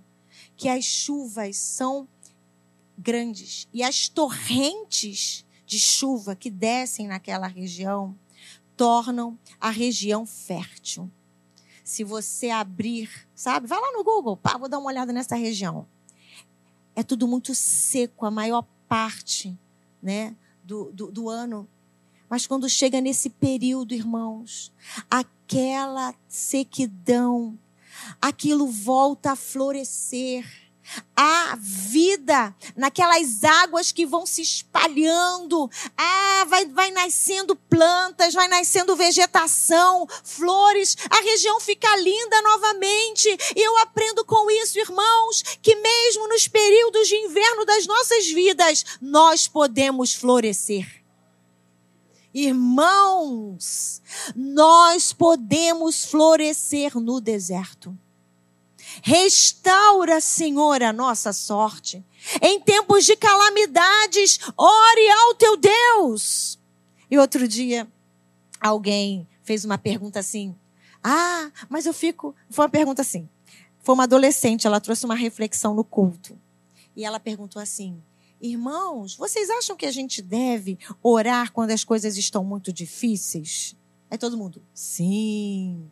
que 0.55 0.69
as 0.69 0.85
chuvas 0.85 1.57
são 1.57 2.07
grandes 2.95 3.67
e 3.73 3.81
as 3.81 4.07
torrentes 4.07 5.43
de 5.65 5.79
chuva 5.79 6.35
que 6.35 6.51
descem 6.51 7.07
naquela 7.07 7.47
região 7.47 8.15
tornam 8.77 9.35
a 9.59 9.71
região 9.71 10.23
fértil 10.23 11.09
se 11.83 12.03
você 12.03 12.51
abrir, 12.51 13.09
sabe? 13.33 13.65
Vai 13.65 13.81
lá 13.81 13.91
no 13.91 14.03
Google, 14.03 14.37
pá, 14.37 14.55
vou 14.55 14.69
dar 14.69 14.77
uma 14.77 14.89
olhada 14.89 15.11
nessa 15.11 15.35
região. 15.35 15.87
É 16.95 17.01
tudo 17.01 17.27
muito 17.27 17.55
seco, 17.55 18.27
a 18.27 18.29
maior 18.29 18.67
parte 18.87 19.57
né, 19.99 20.35
do, 20.63 20.91
do, 20.91 21.11
do 21.11 21.27
ano. 21.27 21.67
Mas 22.33 22.47
quando 22.47 22.67
chega 22.67 22.99
nesse 22.99 23.29
período, 23.29 23.93
irmãos, 23.93 24.73
aquela 25.07 26.15
sequidão, 26.27 27.59
aquilo 28.19 28.65
volta 28.65 29.33
a 29.33 29.35
florescer 29.35 30.43
Há 31.15 31.55
vida 31.59 32.53
naquelas 32.75 33.43
águas 33.43 33.91
que 33.91 34.03
vão 34.03 34.25
se 34.25 34.41
espalhando. 34.41 35.69
Ah, 35.95 36.45
vai, 36.47 36.65
vai 36.65 36.89
nascendo 36.89 37.55
plantas, 37.55 38.33
vai 38.33 38.47
nascendo 38.47 38.95
vegetação, 38.95 40.07
flores. 40.23 40.97
A 41.11 41.21
região 41.21 41.59
fica 41.59 41.95
linda 41.97 42.41
novamente. 42.41 43.29
E 43.55 43.61
eu 43.61 43.77
aprendo 43.77 44.25
com 44.25 44.49
isso, 44.49 44.79
irmãos, 44.79 45.43
que 45.61 45.75
mesmo 45.75 46.27
nos 46.27 46.47
períodos 46.47 47.07
de 47.07 47.15
inverno 47.15 47.63
das 47.63 47.85
nossas 47.85 48.25
vidas, 48.25 48.83
nós 48.99 49.47
podemos 49.47 50.15
florescer. 50.15 51.02
Irmãos, 52.33 54.01
nós 54.35 55.13
podemos 55.13 56.05
florescer 56.05 56.99
no 56.99 57.21
deserto. 57.21 57.95
Restaura, 59.01 60.19
Senhor, 60.19 60.81
a 60.81 60.91
nossa 60.91 61.31
sorte. 61.31 62.03
Em 62.41 62.59
tempos 62.59 63.05
de 63.05 63.15
calamidades, 63.15 64.39
ore 64.57 65.09
ao 65.09 65.35
teu 65.35 65.57
Deus. 65.57 66.59
E 67.09 67.17
outro 67.17 67.47
dia, 67.47 67.87
alguém 68.59 69.27
fez 69.43 69.63
uma 69.63 69.77
pergunta 69.77 70.19
assim: 70.19 70.55
Ah, 71.03 71.51
mas 71.69 71.85
eu 71.85 71.93
fico. 71.93 72.35
Foi 72.49 72.65
uma 72.65 72.71
pergunta 72.71 73.01
assim. 73.01 73.29
Foi 73.79 73.93
uma 73.93 74.05
adolescente, 74.05 74.65
ela 74.65 74.79
trouxe 74.79 75.05
uma 75.05 75.15
reflexão 75.15 75.73
no 75.75 75.83
culto. 75.83 76.39
E 76.95 77.03
ela 77.03 77.19
perguntou 77.19 77.61
assim: 77.61 78.01
Irmãos, 78.43 79.15
vocês 79.15 79.49
acham 79.49 79.73
que 79.73 79.85
a 79.85 79.91
gente 79.91 80.21
deve 80.21 80.77
orar 81.01 81.53
quando 81.53 81.71
as 81.71 81.85
coisas 81.85 82.17
estão 82.17 82.43
muito 82.43 82.73
difíceis? 82.73 83.73
Aí 84.11 84.17
todo 84.17 84.37
mundo, 84.37 84.61
sim. 84.73 85.89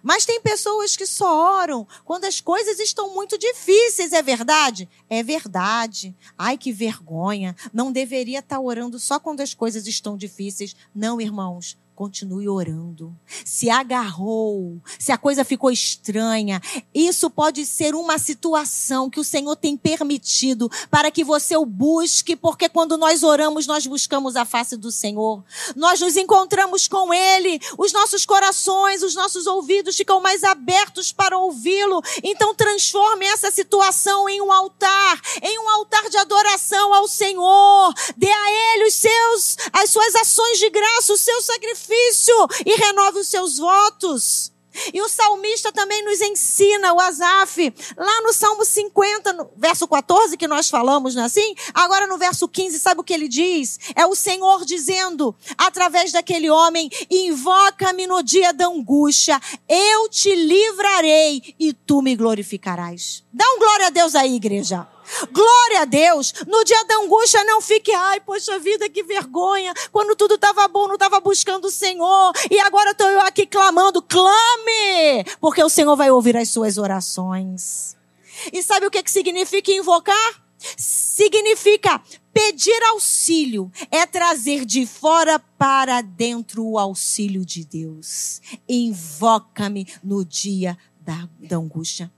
Mas 0.00 0.24
tem 0.24 0.40
pessoas 0.40 0.96
que 0.96 1.04
só 1.04 1.58
oram 1.58 1.84
quando 2.04 2.24
as 2.24 2.40
coisas 2.40 2.78
estão 2.78 3.12
muito 3.12 3.36
difíceis, 3.36 4.12
é 4.12 4.22
verdade? 4.22 4.88
É 5.10 5.24
verdade. 5.24 6.16
Ai, 6.38 6.56
que 6.56 6.70
vergonha. 6.70 7.56
Não 7.72 7.90
deveria 7.90 8.38
estar 8.38 8.60
orando 8.60 9.00
só 9.00 9.18
quando 9.18 9.40
as 9.40 9.52
coisas 9.52 9.84
estão 9.88 10.16
difíceis. 10.16 10.76
Não, 10.94 11.20
irmãos 11.20 11.76
continue 11.98 12.48
orando. 12.48 13.12
Se 13.44 13.68
agarrou, 13.68 14.80
se 15.00 15.10
a 15.10 15.18
coisa 15.18 15.44
ficou 15.44 15.68
estranha, 15.68 16.62
isso 16.94 17.28
pode 17.28 17.66
ser 17.66 17.92
uma 17.92 18.18
situação 18.18 19.10
que 19.10 19.18
o 19.18 19.24
Senhor 19.24 19.56
tem 19.56 19.76
permitido 19.76 20.70
para 20.92 21.10
que 21.10 21.24
você 21.24 21.56
o 21.56 21.66
busque, 21.66 22.36
porque 22.36 22.68
quando 22.68 22.96
nós 22.96 23.24
oramos, 23.24 23.66
nós 23.66 23.84
buscamos 23.84 24.36
a 24.36 24.44
face 24.44 24.76
do 24.76 24.92
Senhor. 24.92 25.42
Nós 25.74 26.00
nos 26.00 26.16
encontramos 26.16 26.86
com 26.86 27.12
Ele, 27.12 27.58
os 27.76 27.92
nossos 27.92 28.24
corações, 28.24 29.02
os 29.02 29.16
nossos 29.16 29.48
ouvidos 29.48 29.96
ficam 29.96 30.20
mais 30.20 30.44
abertos 30.44 31.10
para 31.10 31.36
ouvi-lo. 31.36 32.00
Então 32.22 32.54
transforme 32.54 33.26
essa 33.26 33.50
situação 33.50 34.28
em 34.28 34.40
um 34.40 34.52
altar, 34.52 35.20
em 35.42 35.58
um 35.58 35.68
altar 35.70 36.08
de 36.08 36.16
adoração 36.16 36.94
ao 36.94 37.08
Senhor. 37.08 37.92
Dê 38.16 38.30
a 38.30 38.52
Ele 38.52 38.86
os 38.86 38.94
seus, 38.94 39.56
as 39.72 39.90
suas 39.90 40.14
ações 40.14 40.60
de 40.60 40.70
graça, 40.70 41.12
o 41.12 41.18
seu 41.18 41.42
sacrifício 41.42 41.87
sacrifício 41.88 42.34
e 42.66 42.74
renove 42.76 43.20
os 43.20 43.28
seus 43.28 43.56
votos. 43.56 44.52
E 44.94 45.02
o 45.02 45.08
salmista 45.08 45.72
também 45.72 46.04
nos 46.04 46.20
ensina, 46.20 46.92
o 46.92 47.00
Asaf, 47.00 47.74
lá 47.96 48.22
no 48.22 48.32
Salmo 48.32 48.64
50, 48.64 49.32
no 49.32 49.50
verso 49.56 49.88
14, 49.88 50.36
que 50.36 50.46
nós 50.46 50.70
falamos, 50.70 51.16
não 51.16 51.22
é 51.22 51.26
assim? 51.26 51.54
Agora 51.74 52.06
no 52.06 52.16
verso 52.16 52.46
15, 52.46 52.78
sabe 52.78 53.00
o 53.00 53.04
que 53.04 53.12
ele 53.12 53.26
diz? 53.26 53.80
É 53.96 54.06
o 54.06 54.14
Senhor 54.14 54.64
dizendo, 54.64 55.34
através 55.56 56.12
daquele 56.12 56.48
homem, 56.48 56.88
invoca-me 57.10 58.06
no 58.06 58.22
dia 58.22 58.52
da 58.52 58.66
angústia, 58.66 59.40
eu 59.68 60.08
te 60.08 60.32
livrarei 60.32 61.56
e 61.58 61.72
tu 61.72 62.00
me 62.00 62.14
glorificarás. 62.14 63.24
Dá 63.32 63.44
um 63.56 63.58
glória 63.58 63.86
a 63.86 63.90
Deus 63.90 64.14
aí, 64.14 64.36
igreja. 64.36 64.86
Glória 65.32 65.82
a 65.82 65.84
Deus. 65.84 66.32
No 66.46 66.64
dia 66.64 66.84
da 66.84 66.96
angústia, 66.96 67.44
não 67.44 67.60
fique, 67.60 67.92
ai, 67.92 68.20
poxa 68.20 68.58
vida, 68.58 68.88
que 68.88 69.02
vergonha. 69.02 69.72
Quando 69.90 70.16
tudo 70.16 70.34
estava 70.34 70.66
bom, 70.68 70.86
não 70.86 70.94
estava 70.94 71.20
buscando 71.20 71.66
o 71.66 71.70
Senhor. 71.70 72.32
E 72.50 72.58
agora 72.60 72.90
estou 72.90 73.08
eu 73.08 73.20
aqui 73.20 73.46
clamando. 73.46 74.02
Clame! 74.02 75.24
Porque 75.40 75.62
o 75.62 75.68
Senhor 75.68 75.96
vai 75.96 76.10
ouvir 76.10 76.36
as 76.36 76.48
suas 76.48 76.78
orações. 76.78 77.96
E 78.52 78.62
sabe 78.62 78.86
o 78.86 78.90
que, 78.90 79.02
que 79.02 79.10
significa 79.10 79.72
invocar? 79.72 80.42
Significa 80.76 82.00
pedir 82.32 82.82
auxílio. 82.84 83.70
É 83.90 84.06
trazer 84.06 84.64
de 84.64 84.86
fora 84.86 85.38
para 85.38 86.00
dentro 86.00 86.64
o 86.64 86.78
auxílio 86.78 87.44
de 87.44 87.64
Deus. 87.64 88.40
Invoca-me 88.68 89.86
no 90.02 90.24
dia 90.24 90.76
da, 91.00 91.28
da 91.38 91.56
angústia. 91.56 92.10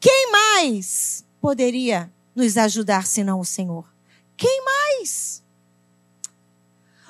Quem 0.00 0.30
mais? 0.30 1.24
Poderia 1.40 2.12
nos 2.34 2.56
ajudar 2.56 3.06
senão 3.06 3.40
o 3.40 3.44
Senhor? 3.44 3.92
Quem 4.36 4.64
mais? 4.64 5.42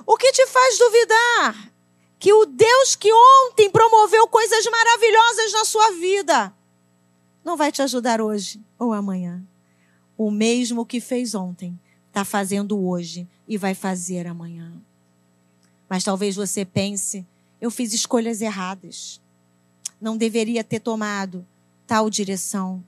O 0.06 0.16
que 0.16 0.32
te 0.32 0.46
faz 0.46 0.78
duvidar 0.78 1.72
que 2.18 2.32
o 2.32 2.46
Deus 2.46 2.96
que 2.96 3.12
ontem 3.12 3.70
promoveu 3.70 4.26
coisas 4.28 4.64
maravilhosas 4.66 5.52
na 5.52 5.64
sua 5.64 5.92
vida 5.92 6.54
não 7.44 7.56
vai 7.56 7.70
te 7.70 7.82
ajudar 7.82 8.20
hoje 8.20 8.60
ou 8.78 8.92
amanhã? 8.92 9.42
O 10.16 10.30
mesmo 10.30 10.86
que 10.86 11.00
fez 11.00 11.34
ontem 11.34 11.78
está 12.08 12.24
fazendo 12.24 12.82
hoje 12.82 13.28
e 13.46 13.56
vai 13.56 13.74
fazer 13.74 14.26
amanhã. 14.26 14.72
Mas 15.88 16.02
talvez 16.02 16.34
você 16.34 16.64
pense: 16.64 17.26
eu 17.60 17.70
fiz 17.70 17.92
escolhas 17.92 18.40
erradas. 18.40 19.20
Não 20.00 20.16
deveria 20.16 20.64
ter 20.64 20.80
tomado 20.80 21.46
tal 21.86 22.08
direção 22.08 22.84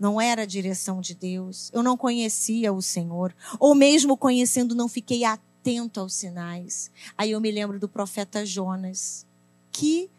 não 0.00 0.18
era 0.18 0.42
a 0.42 0.46
direção 0.46 1.02
de 1.02 1.14
Deus, 1.14 1.70
eu 1.74 1.82
não 1.82 1.94
conhecia 1.94 2.72
o 2.72 2.80
Senhor, 2.80 3.36
ou 3.58 3.74
mesmo 3.74 4.16
conhecendo, 4.16 4.74
não 4.74 4.88
fiquei 4.88 5.24
atento 5.24 6.00
aos 6.00 6.14
sinais. 6.14 6.90
Aí 7.18 7.32
eu 7.32 7.40
me 7.40 7.50
lembro 7.50 7.78
do 7.78 7.86
profeta 7.86 8.46
Jonas. 8.46 9.26
Que 9.70 10.10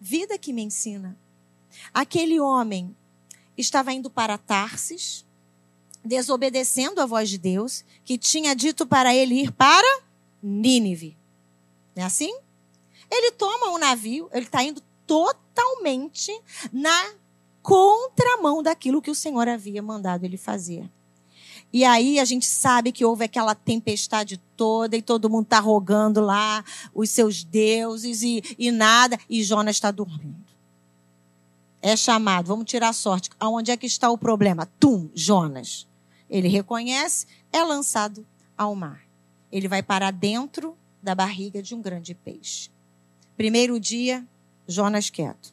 vida 0.00 0.36
que 0.36 0.52
me 0.52 0.62
ensina. 0.62 1.16
Aquele 1.94 2.40
homem 2.40 2.96
estava 3.56 3.92
indo 3.92 4.10
para 4.10 4.36
Tarsis, 4.36 5.24
desobedecendo 6.04 7.00
a 7.00 7.06
voz 7.06 7.30
de 7.30 7.38
Deus, 7.38 7.84
que 8.04 8.18
tinha 8.18 8.56
dito 8.56 8.84
para 8.84 9.14
ele 9.14 9.36
ir 9.36 9.52
para 9.52 10.02
Nínive. 10.42 11.16
Não 11.94 12.02
é 12.02 12.06
assim? 12.06 12.36
Ele 13.08 13.30
toma 13.30 13.70
um 13.70 13.78
navio, 13.78 14.28
ele 14.32 14.46
está 14.46 14.64
indo 14.64 14.82
totalmente 15.06 16.32
na 16.72 17.14
contramão 17.62 18.62
daquilo 18.62 19.00
que 19.00 19.10
o 19.10 19.14
Senhor 19.14 19.48
havia 19.48 19.82
mandado 19.82 20.24
ele 20.24 20.36
fazer. 20.36 20.90
E 21.72 21.84
aí 21.84 22.20
a 22.20 22.24
gente 22.24 22.44
sabe 22.44 22.92
que 22.92 23.04
houve 23.04 23.24
aquela 23.24 23.54
tempestade 23.54 24.36
toda 24.56 24.96
e 24.96 25.00
todo 25.00 25.30
mundo 25.30 25.44
está 25.44 25.58
rogando 25.58 26.20
lá 26.20 26.62
os 26.94 27.08
seus 27.08 27.42
deuses 27.42 28.22
e, 28.22 28.42
e 28.58 28.70
nada, 28.70 29.18
e 29.28 29.42
Jonas 29.42 29.76
está 29.76 29.90
dormindo. 29.90 30.52
É 31.80 31.96
chamado, 31.96 32.46
vamos 32.46 32.66
tirar 32.66 32.90
a 32.90 32.92
sorte. 32.92 33.30
Aonde 33.40 33.70
é 33.70 33.76
que 33.76 33.86
está 33.86 34.10
o 34.10 34.18
problema? 34.18 34.66
Tum, 34.78 35.08
Jonas. 35.14 35.88
Ele 36.28 36.46
reconhece, 36.46 37.26
é 37.52 37.64
lançado 37.64 38.26
ao 38.56 38.74
mar. 38.74 39.02
Ele 39.50 39.66
vai 39.66 39.82
parar 39.82 40.12
dentro 40.12 40.76
da 41.02 41.14
barriga 41.14 41.62
de 41.62 41.74
um 41.74 41.82
grande 41.82 42.14
peixe. 42.14 42.70
Primeiro 43.36 43.80
dia, 43.80 44.24
Jonas 44.68 45.10
quieto. 45.10 45.52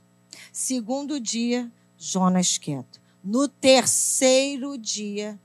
Segundo 0.52 1.20
dia, 1.20 1.72
Jonas 2.00 2.58
quieto. 2.58 3.02
No 3.22 3.50
terceiro 3.50 4.78
dia, 4.78 5.38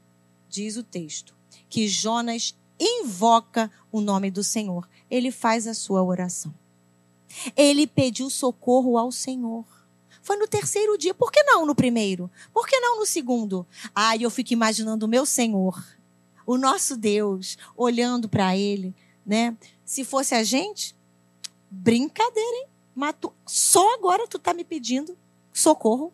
diz 0.48 0.76
o 0.76 0.84
texto, 0.84 1.34
que 1.68 1.88
Jonas 1.88 2.56
invoca 2.78 3.68
o 3.90 4.00
nome 4.00 4.30
do 4.30 4.44
Senhor. 4.44 4.88
Ele 5.10 5.32
faz 5.32 5.66
a 5.66 5.74
sua 5.74 6.00
oração. 6.02 6.54
Ele 7.56 7.88
pediu 7.88 8.30
socorro 8.30 8.96
ao 8.96 9.10
Senhor. 9.10 9.64
Foi 10.22 10.36
no 10.36 10.46
terceiro 10.46 10.96
dia. 10.96 11.12
Por 11.12 11.32
que 11.32 11.42
não 11.42 11.66
no 11.66 11.74
primeiro? 11.74 12.30
Por 12.52 12.68
que 12.68 12.78
não 12.78 13.00
no 13.00 13.06
segundo? 13.06 13.66
Ai, 13.92 14.18
eu 14.20 14.30
fico 14.30 14.52
imaginando 14.52 15.06
o 15.06 15.08
meu 15.08 15.26
Senhor, 15.26 15.84
o 16.46 16.56
nosso 16.56 16.96
Deus, 16.96 17.58
olhando 17.76 18.28
para 18.28 18.56
ele, 18.56 18.94
né? 19.26 19.56
Se 19.84 20.04
fosse 20.04 20.34
a 20.36 20.44
gente, 20.44 20.94
brincadeira, 21.68 22.58
hein? 22.58 22.68
Mas 22.94 23.16
tu, 23.20 23.32
só 23.44 23.94
agora 23.94 24.28
tu 24.28 24.38
tá 24.38 24.54
me 24.54 24.62
pedindo 24.62 25.18
socorro. 25.52 26.12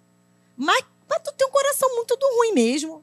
Mas, 0.60 0.84
mas 1.08 1.22
tu 1.22 1.32
tem 1.32 1.48
um 1.48 1.50
coração 1.50 1.88
muito 1.96 2.14
do 2.16 2.26
ruim 2.36 2.52
mesmo. 2.52 3.02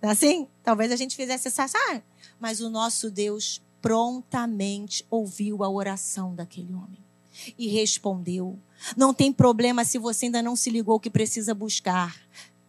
É 0.00 0.08
assim? 0.08 0.46
Talvez 0.62 0.92
a 0.92 0.96
gente 0.96 1.16
fizesse 1.16 1.48
essa. 1.48 1.66
Ah, 1.76 2.00
mas 2.38 2.60
o 2.60 2.70
nosso 2.70 3.10
Deus 3.10 3.60
prontamente 3.80 5.04
ouviu 5.10 5.64
a 5.64 5.68
oração 5.68 6.36
daquele 6.36 6.72
homem 6.72 7.02
e 7.58 7.66
respondeu. 7.66 8.56
Não 8.96 9.12
tem 9.12 9.32
problema 9.32 9.84
se 9.84 9.98
você 9.98 10.26
ainda 10.26 10.40
não 10.40 10.54
se 10.54 10.70
ligou 10.70 11.00
que 11.00 11.10
precisa 11.10 11.52
buscar. 11.52 12.16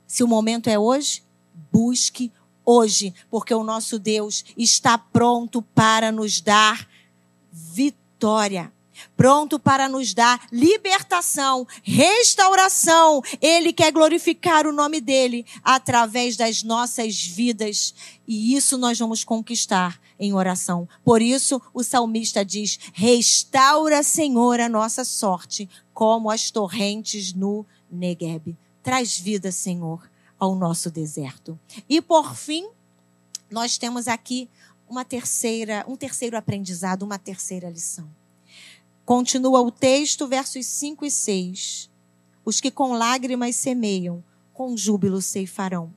Se 0.07 0.23
o 0.23 0.27
momento 0.27 0.69
é 0.69 0.79
hoje, 0.79 1.23
busque 1.71 2.31
hoje, 2.65 3.13
porque 3.29 3.53
o 3.53 3.63
nosso 3.63 3.99
Deus 3.99 4.43
está 4.57 4.97
pronto 4.97 5.61
para 5.61 6.11
nos 6.11 6.41
dar 6.41 6.89
vitória 7.51 8.73
pronto 9.15 9.59
para 9.59 9.87
nos 9.89 10.13
dar 10.13 10.47
libertação, 10.51 11.67
restauração. 11.83 13.21
Ele 13.41 13.73
quer 13.73 13.91
glorificar 13.91 14.67
o 14.67 14.73
nome 14.73 14.99
dele 14.99 15.45
através 15.63 16.35
das 16.35 16.63
nossas 16.63 17.23
vidas. 17.23 17.93
E 18.27 18.55
isso 18.55 18.77
nós 18.77 18.97
vamos 18.97 19.23
conquistar 19.23 19.99
em 20.19 20.33
oração. 20.33 20.87
Por 21.03 21.21
isso, 21.21 21.61
o 21.73 21.83
salmista 21.83 22.43
diz: 22.45 22.79
Restaura, 22.93 24.03
Senhor, 24.03 24.59
a 24.59 24.69
nossa 24.69 25.03
sorte, 25.03 25.69
como 25.93 26.29
as 26.29 26.49
torrentes 26.49 27.33
no 27.33 27.65
Negueb. 27.91 28.55
Traz 28.81 29.17
vida, 29.17 29.51
Senhor, 29.51 30.09
ao 30.39 30.55
nosso 30.55 30.89
deserto. 30.89 31.59
E 31.87 32.01
por 32.01 32.35
fim, 32.35 32.67
nós 33.49 33.77
temos 33.77 34.07
aqui 34.07 34.49
uma 34.89 35.05
terceira, 35.05 35.85
um 35.87 35.95
terceiro 35.95 36.37
aprendizado, 36.37 37.03
uma 37.03 37.17
terceira 37.17 37.69
lição. 37.69 38.09
Continua 39.05 39.61
o 39.61 39.71
texto, 39.71 40.27
versos 40.27 40.65
5 40.65 41.05
e 41.05 41.11
6. 41.11 41.89
Os 42.45 42.61
que 42.61 42.71
com 42.71 42.93
lágrimas 42.93 43.55
semeiam, 43.55 44.23
com 44.53 44.77
júbilo 44.77 45.21
ceifarão. 45.21 45.93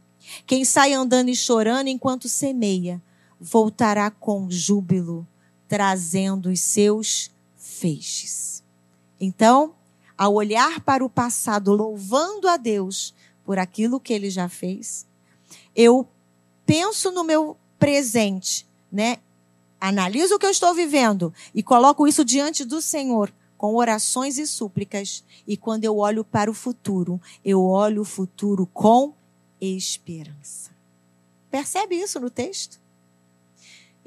Quem 0.47 0.65
sai 0.65 0.93
andando 0.93 1.29
e 1.29 1.37
chorando 1.37 1.89
enquanto 1.89 2.29
semeia, 2.29 3.01
voltará 3.39 4.11
com 4.11 4.51
júbilo, 4.51 5.27
trazendo 5.69 6.51
os 6.51 6.61
seus 6.61 7.31
feixes. 7.57 8.65
Então, 9.21 9.75
ao 10.17 10.35
olhar 10.35 10.81
para 10.81 11.05
o 11.05 11.11
passado, 11.11 11.73
louvando 11.75 12.49
a 12.49 12.57
Deus 12.57 13.15
por 13.45 13.59
aquilo 13.59 14.01
que 14.01 14.13
ele 14.13 14.31
já 14.31 14.49
fez, 14.49 15.07
eu 15.75 16.09
penso 16.65 17.13
no 17.13 17.23
meu 17.23 17.57
presente, 17.79 18.67
né? 18.91 19.19
Analiso 19.89 20.35
o 20.35 20.39
que 20.39 20.47
eu 20.47 20.51
estou 20.51 20.75
vivendo 20.75 21.33
e 21.55 21.63
coloco 21.63 22.07
isso 22.07 22.25
diante 22.25 22.65
do 22.65 22.81
Senhor 22.81 23.33
com 23.57 23.75
orações 23.75 24.39
e 24.39 24.47
súplicas. 24.47 25.25
E 25.47 25.57
quando 25.57 25.85
eu 25.85 25.97
olho 25.97 26.25
para 26.25 26.51
o 26.51 26.55
futuro, 26.55 27.21
eu 27.45 27.63
olho 27.63 28.03
o 28.03 28.05
futuro 28.05 28.67
com 28.67 29.15
esperança. 29.61 30.71
Percebe 31.51 31.97
isso 31.97 32.21
no 32.21 32.29
texto? 32.29 32.79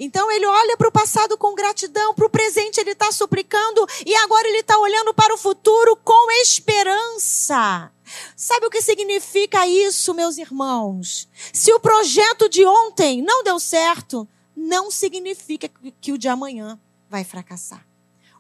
Então 0.02 0.32
ele 0.32 0.46
olha 0.46 0.78
para 0.78 0.88
o 0.88 0.92
passado 0.92 1.38
com 1.38 1.54
gratidão, 1.54 2.14
para 2.14 2.26
o 2.26 2.30
presente 2.30 2.80
ele 2.80 2.92
está 2.92 3.12
suplicando 3.12 3.86
e 4.06 4.16
agora 4.16 4.48
ele 4.48 4.60
está 4.60 4.78
olhando 4.78 5.14
para 5.14 5.34
o 5.34 5.38
futuro 5.38 5.98
com 5.98 6.32
esperança. 6.42 7.92
Sabe 8.34 8.66
o 8.66 8.70
que 8.70 8.82
significa 8.82 9.68
isso, 9.68 10.14
meus 10.14 10.38
irmãos? 10.38 11.28
Se 11.52 11.74
o 11.74 11.82
projeto 11.82 12.48
de 12.48 12.66
ontem 12.66 13.22
não 13.22 13.44
deu 13.44 13.60
certo, 13.60 14.26
não 14.60 14.92
significa 14.92 15.70
que 16.02 16.12
o 16.12 16.18
de 16.18 16.28
amanhã 16.28 16.78
vai 17.10 17.24
fracassar. 17.24 17.88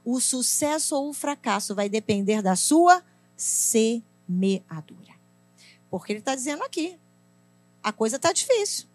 O 0.03 0.19
sucesso 0.19 0.95
ou 0.95 1.10
o 1.10 1.13
fracasso 1.13 1.73
vai 1.73 1.88
depender 1.88 2.41
da 2.41 2.58
sua 2.58 3.01
semeadura. 3.38 5.15
Porque 5.89 6.12
ele 6.12 6.19
está 6.19 6.36
dizendo 6.36 6.62
aqui, 6.63 6.99
a 7.82 7.93
coisa 7.93 8.17
está 8.17 8.34
difícil. 8.34 8.86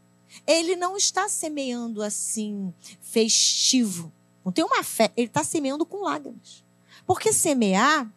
Ele 0.47 0.77
não 0.77 0.99
está 0.99 1.27
semeando 1.29 2.03
assim, 2.03 2.75
festivo. 3.01 4.13
Não 4.45 4.53
tem 4.53 4.65
uma 4.65 4.83
fé. 4.83 5.11
Ele 5.17 5.29
está 5.29 5.43
semeando 5.43 5.87
com 5.87 6.03
lágrimas. 6.03 6.63
Porque 7.07 7.33
semear 7.33 8.13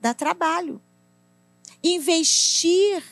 dá 0.00 0.12
trabalho. 0.12 0.82
Investir 1.82 3.04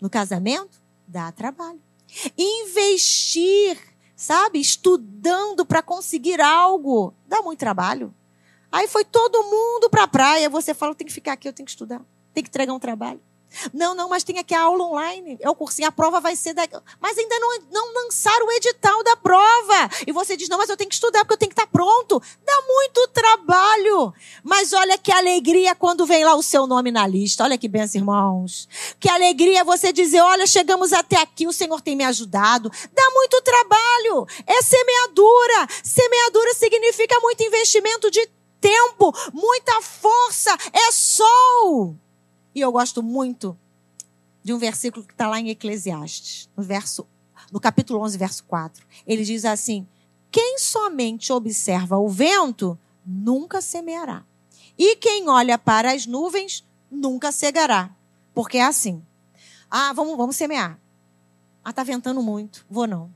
no 0.00 0.08
casamento 0.08 0.80
dá 1.06 1.30
trabalho 1.30 1.87
investir, 2.36 3.78
sabe, 4.16 4.58
estudando 4.60 5.64
para 5.64 5.82
conseguir 5.82 6.40
algo, 6.40 7.14
dá 7.26 7.42
muito 7.42 7.58
trabalho. 7.58 8.14
Aí 8.70 8.86
foi 8.86 9.04
todo 9.04 9.44
mundo 9.44 9.88
para 9.88 10.04
a 10.04 10.08
praia, 10.08 10.50
você 10.50 10.74
fala, 10.74 10.94
tem 10.94 11.06
que 11.06 11.12
ficar 11.12 11.32
aqui, 11.32 11.48
eu 11.48 11.52
tenho 11.52 11.64
que 11.64 11.70
estudar, 11.70 12.02
tem 12.34 12.42
que 12.42 12.50
entregar 12.50 12.74
um 12.74 12.78
trabalho. 12.78 13.20
Não, 13.72 13.94
não, 13.94 14.08
mas 14.08 14.24
tem 14.24 14.38
aqui 14.38 14.54
a 14.54 14.62
aula 14.62 14.84
online. 14.84 15.38
É 15.40 15.48
o 15.48 15.54
cursinho, 15.54 15.88
a 15.88 15.92
prova 15.92 16.20
vai 16.20 16.36
ser 16.36 16.54
daqui. 16.54 16.76
Mas 17.00 17.18
ainda 17.18 17.38
não, 17.38 17.58
não 17.70 17.94
lançaram 17.94 18.46
o 18.46 18.52
edital 18.52 19.02
da 19.02 19.16
prova. 19.16 19.90
E 20.06 20.12
você 20.12 20.36
diz, 20.36 20.48
não, 20.48 20.58
mas 20.58 20.68
eu 20.68 20.76
tenho 20.76 20.88
que 20.88 20.94
estudar 20.94 21.20
porque 21.20 21.34
eu 21.34 21.38
tenho 21.38 21.50
que 21.50 21.60
estar 21.60 21.70
pronto. 21.70 22.22
Dá 22.44 22.62
muito 22.66 23.08
trabalho. 23.08 24.12
Mas 24.42 24.72
olha 24.72 24.98
que 24.98 25.12
alegria 25.12 25.74
quando 25.74 26.06
vem 26.06 26.24
lá 26.24 26.34
o 26.34 26.42
seu 26.42 26.66
nome 26.66 26.90
na 26.90 27.06
lista. 27.06 27.44
Olha 27.44 27.58
que 27.58 27.68
benção, 27.68 28.00
irmãos. 28.00 28.68
Que 29.00 29.08
alegria 29.08 29.64
você 29.64 29.92
dizer, 29.92 30.20
olha, 30.20 30.46
chegamos 30.46 30.92
até 30.92 31.16
aqui, 31.20 31.46
o 31.46 31.52
Senhor 31.52 31.80
tem 31.80 31.96
me 31.96 32.04
ajudado. 32.04 32.70
Dá 32.92 33.10
muito 33.12 33.42
trabalho. 33.42 34.26
É 34.46 34.62
semeadura. 34.62 35.66
Semeadura 35.82 36.54
significa 36.54 37.18
muito 37.20 37.42
investimento 37.42 38.10
de 38.10 38.28
tempo, 38.60 39.12
muita 39.32 39.80
força. 39.80 40.56
É 40.72 40.92
sol. 40.92 41.96
E 42.58 42.60
eu 42.60 42.72
gosto 42.72 43.04
muito 43.04 43.56
de 44.42 44.52
um 44.52 44.58
versículo 44.58 45.06
que 45.06 45.12
está 45.12 45.28
lá 45.28 45.38
em 45.38 45.48
Eclesiastes, 45.48 46.50
no, 46.56 46.62
verso, 46.64 47.06
no 47.52 47.60
capítulo 47.60 48.00
11, 48.00 48.18
verso 48.18 48.42
4. 48.46 48.84
Ele 49.06 49.22
diz 49.22 49.44
assim: 49.44 49.86
Quem 50.28 50.58
somente 50.58 51.32
observa 51.32 51.98
o 51.98 52.08
vento 52.08 52.76
nunca 53.06 53.60
semeará. 53.60 54.24
E 54.76 54.96
quem 54.96 55.28
olha 55.28 55.56
para 55.56 55.92
as 55.92 56.04
nuvens 56.04 56.66
nunca 56.90 57.30
cegará. 57.30 57.94
Porque 58.34 58.58
é 58.58 58.64
assim. 58.64 59.04
Ah, 59.70 59.92
vamos, 59.92 60.16
vamos 60.16 60.34
semear. 60.34 60.80
Ah, 61.62 61.72
tá 61.72 61.84
ventando 61.84 62.20
muito. 62.20 62.66
Vou 62.68 62.88
não. 62.88 63.14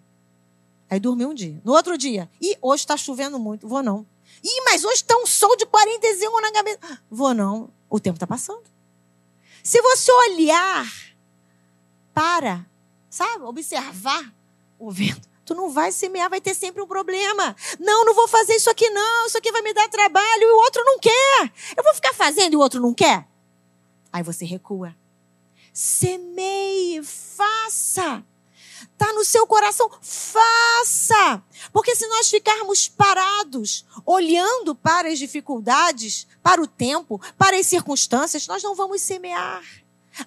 Aí 0.88 1.00
dormi 1.00 1.26
um 1.26 1.34
dia. 1.34 1.60
No 1.64 1.72
outro 1.72 1.98
dia. 1.98 2.30
E 2.40 2.56
hoje 2.62 2.84
está 2.84 2.96
chovendo 2.96 3.40
muito. 3.40 3.66
Vou 3.66 3.82
não. 3.82 4.06
Ih, 4.44 4.62
mas 4.66 4.84
hoje 4.84 5.02
está 5.02 5.16
um 5.16 5.26
sol 5.26 5.56
de 5.56 5.66
41 5.66 6.40
na 6.40 6.52
cabeça. 6.52 6.78
Vou 7.10 7.34
não. 7.34 7.70
O 7.90 7.98
tempo 7.98 8.14
está 8.14 8.26
passando. 8.26 8.71
Se 9.62 9.80
você 9.80 10.12
olhar 10.12 10.86
para, 12.12 12.66
sabe, 13.08 13.44
observar 13.44 14.32
o 14.78 14.90
vento, 14.90 15.32
Tu 15.44 15.54
não 15.54 15.70
vai 15.70 15.90
semear, 15.90 16.30
vai 16.30 16.40
ter 16.40 16.54
sempre 16.54 16.80
um 16.80 16.86
problema. 16.86 17.56
Não, 17.78 18.04
não 18.04 18.14
vou 18.14 18.28
fazer 18.28 18.54
isso 18.54 18.70
aqui 18.70 18.88
não, 18.90 19.26
isso 19.26 19.36
aqui 19.36 19.50
vai 19.50 19.60
me 19.60 19.74
dar 19.74 19.88
trabalho 19.88 20.42
e 20.42 20.52
o 20.52 20.56
outro 20.56 20.82
não 20.84 20.98
quer. 20.98 21.52
Eu 21.76 21.82
vou 21.82 21.94
ficar 21.94 22.14
fazendo 22.14 22.52
e 22.52 22.56
o 22.56 22.60
outro 22.60 22.80
não 22.80 22.94
quer. 22.94 23.26
Aí 24.12 24.22
você 24.22 24.44
recua. 24.44 24.94
Semeie, 25.72 27.02
faça. 27.02 28.24
Está 28.92 29.12
no 29.12 29.24
seu 29.24 29.46
coração, 29.46 29.90
faça. 30.00 31.42
Porque 31.72 31.94
se 31.96 32.06
nós 32.06 32.30
ficarmos 32.30 32.88
parados, 32.88 33.84
olhando 34.06 34.74
para 34.74 35.08
as 35.08 35.18
dificuldades, 35.18 36.26
para 36.42 36.62
o 36.62 36.66
tempo, 36.66 37.20
para 37.36 37.58
as 37.58 37.66
circunstâncias, 37.66 38.46
nós 38.46 38.62
não 38.62 38.74
vamos 38.74 39.02
semear. 39.02 39.64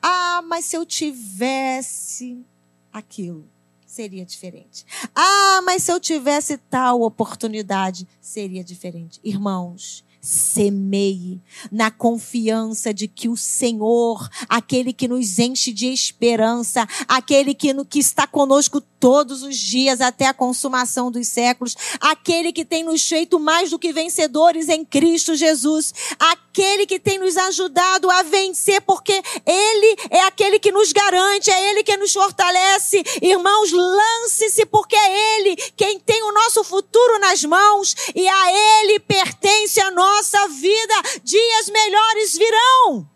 Ah, 0.02 0.42
mas 0.46 0.66
se 0.66 0.76
eu 0.76 0.86
tivesse 0.86 2.44
aquilo 2.92 3.48
seria 3.96 4.26
diferente. 4.26 4.86
Ah, 5.16 5.62
mas 5.64 5.84
se 5.84 5.92
eu 5.92 6.00
tivesse 6.02 6.58
tal 6.58 7.02
oportunidade, 7.02 8.06
seria 8.20 8.62
diferente. 8.62 9.22
Irmãos, 9.24 10.04
semeie 10.26 11.40
na 11.72 11.92
confiança 11.92 12.92
de 12.92 13.08
que 13.08 13.30
o 13.30 13.38
Senhor, 13.38 14.28
aquele 14.50 14.92
que 14.92 15.08
nos 15.08 15.38
enche 15.38 15.72
de 15.72 15.86
esperança, 15.88 16.88
aquele 17.08 17.54
que, 17.54 17.72
que 17.86 18.00
está 18.00 18.26
conosco 18.26 18.82
todos 19.06 19.44
os 19.44 19.56
dias 19.56 20.02
até 20.02 20.26
a 20.26 20.34
consumação 20.34 21.12
dos 21.12 21.28
séculos, 21.28 21.76
aquele 22.02 22.52
que 22.52 22.66
tem 22.66 22.84
nos 22.84 23.08
feito 23.08 23.40
mais 23.40 23.70
do 23.70 23.78
que 23.78 23.94
vencedores 23.94 24.68
em 24.68 24.84
Cristo 24.84 25.36
Jesus, 25.36 25.94
aquele 26.18 26.88
que 26.88 27.00
tem 27.00 27.20
nos 27.20 27.38
ajudado 27.38 28.10
a 28.10 28.24
vencer, 28.24 28.82
porque 28.82 29.22
Ele 29.46 29.98
é 30.10 30.22
aquele 30.22 30.58
que 30.58 30.72
nos 30.72 30.92
garante, 30.92 31.52
é 31.52 31.70
Ele 31.70 31.84
que 31.84 31.96
nos 31.98 32.14
fortalece. 32.14 33.04
Irmãos, 33.22 33.72
lance-se, 33.72 34.66
porque 34.66 34.96
é 34.96 35.38
Ele 35.38 35.56
quem 35.78 36.00
tem 36.00 36.24
o 36.24 36.34
nosso 36.34 36.64
futuro 36.64 37.20
nas 37.20 37.44
mãos 37.44 37.96
e 38.16 38.28
a 38.28 38.82
Ele 38.82 39.00
pertence 39.02 39.80
a 39.80 39.92
nossa 40.16 40.48
vida. 40.48 40.94
Dias 41.24 41.70
melhores 41.70 42.38
virão. 42.38 43.10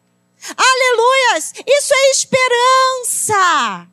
Aleluias! 0.56 1.54
Isso 1.66 1.94
é 1.94 2.12
esperança. 2.12 3.88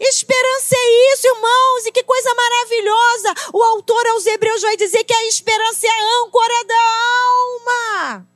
Esperança 0.00 0.74
é 0.74 1.12
isso, 1.12 1.26
irmãos, 1.26 1.86
e 1.86 1.92
que 1.92 2.02
coisa 2.02 2.34
maravilhosa. 2.34 3.50
O 3.52 3.62
autor 3.62 4.06
aos 4.08 4.26
Hebreus 4.26 4.62
vai 4.62 4.76
dizer 4.76 5.04
que 5.04 5.12
a 5.12 5.26
esperança 5.26 5.86
é 5.86 5.90
a 5.90 6.24
âncora 6.24 6.64
da 6.64 6.82
alma. 7.28 8.28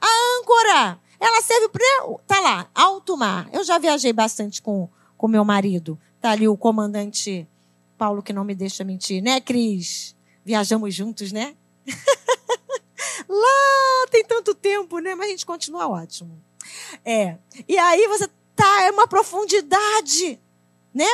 A 0.00 0.38
âncora, 0.38 1.00
ela 1.20 1.42
serve 1.42 1.68
para. 1.68 1.84
Tá 2.26 2.40
lá, 2.40 2.70
alto 2.74 3.16
mar. 3.16 3.48
Eu 3.52 3.62
já 3.64 3.78
viajei 3.78 4.12
bastante 4.12 4.62
com 4.62 4.88
com 5.18 5.26
meu 5.26 5.44
marido. 5.44 5.98
Tá 6.20 6.30
ali 6.30 6.48
o 6.48 6.56
comandante 6.56 7.46
Paulo, 7.98 8.22
que 8.22 8.32
não 8.32 8.44
me 8.44 8.54
deixa 8.54 8.84
mentir, 8.84 9.20
né, 9.20 9.40
Cris? 9.40 10.16
Viajamos 10.44 10.94
juntos, 10.94 11.32
né? 11.32 11.56
lá 13.28 14.06
tem 14.10 14.24
tanto 14.24 14.54
tempo, 14.54 14.98
né? 14.98 15.14
Mas 15.14 15.28
a 15.28 15.30
gente 15.30 15.46
continua 15.46 15.88
ótimo. 15.88 16.42
É. 17.04 17.38
E 17.66 17.78
aí 17.78 18.06
você 18.08 18.28
tá, 18.54 18.82
é 18.82 18.90
uma 18.90 19.06
profundidade, 19.06 20.40
né? 20.92 21.08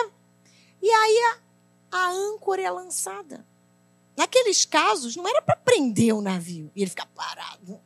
E 0.83 0.91
aí 0.91 1.19
a, 1.91 1.99
a 1.99 2.11
âncora 2.11 2.63
é 2.63 2.71
lançada. 2.71 3.47
Naqueles 4.17 4.65
casos, 4.65 5.17
não 5.17 5.27
era 5.27 5.43
para 5.43 5.57
prender 5.57 6.15
o 6.15 6.23
navio 6.23 6.71
e 6.75 6.83
ele 6.83 6.91
ficar 6.91 7.07
parado, 7.07 7.81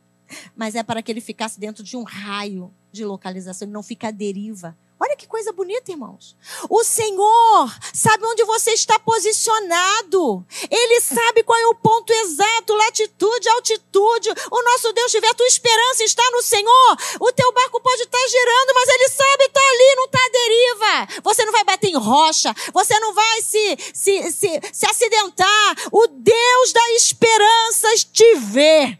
mas 0.55 0.75
é 0.75 0.83
para 0.83 1.01
que 1.01 1.11
ele 1.11 1.21
ficasse 1.21 1.59
dentro 1.59 1.83
de 1.83 1.97
um 1.97 2.03
raio 2.03 2.73
de 2.91 3.03
localização, 3.03 3.65
ele 3.65 3.73
não 3.73 3.81
fica 3.81 4.09
à 4.09 4.11
deriva. 4.11 4.77
Olha 5.01 5.15
que 5.15 5.25
coisa 5.25 5.53
bonita, 5.53 5.91
irmãos. 5.91 6.35
O 6.69 6.83
Senhor 6.83 7.73
sabe 7.93 8.25
onde 8.25 8.43
você 8.43 8.71
está 8.71 8.99
posicionado. 8.99 10.45
Ele 10.69 10.99
sabe 10.99 11.41
qual 11.43 11.57
é 11.57 11.67
o 11.67 11.75
ponto 11.75 12.11
exato, 12.11 12.75
latitude, 12.75 13.47
altitude. 13.49 14.29
O 14.51 14.63
nosso 14.63 14.91
Deus 14.91 15.09
tiver, 15.09 15.33
tua 15.35 15.47
esperança 15.47 16.03
está 16.03 16.23
no 16.31 16.41
Senhor. 16.41 16.97
O 17.21 17.31
teu 17.31 17.49
barco 17.53 17.79
pode 17.79 18.01
estar 18.01 18.27
girando, 18.27 18.73
mas 18.75 18.89
ele 18.89 19.09
sabe 19.09 19.43
está 19.45 19.61
ali, 19.61 19.95
não 19.95 20.05
está 20.05 20.19
à 20.19 20.29
deriva. 20.29 21.21
Você 21.23 21.45
não 21.45 21.53
vai 21.53 21.63
bater 21.63 21.87
em 21.87 21.97
rocha, 21.97 22.53
você 22.73 22.99
não 22.99 23.13
vai 23.13 23.41
se, 23.41 23.77
se, 23.93 24.31
se, 24.33 24.61
se 24.73 24.85
acidentar. 24.85 25.75
O 25.93 26.07
Deus 26.07 26.73
da 26.73 26.91
esperança 26.91 27.87
te 28.11 28.35
vê. 28.35 28.99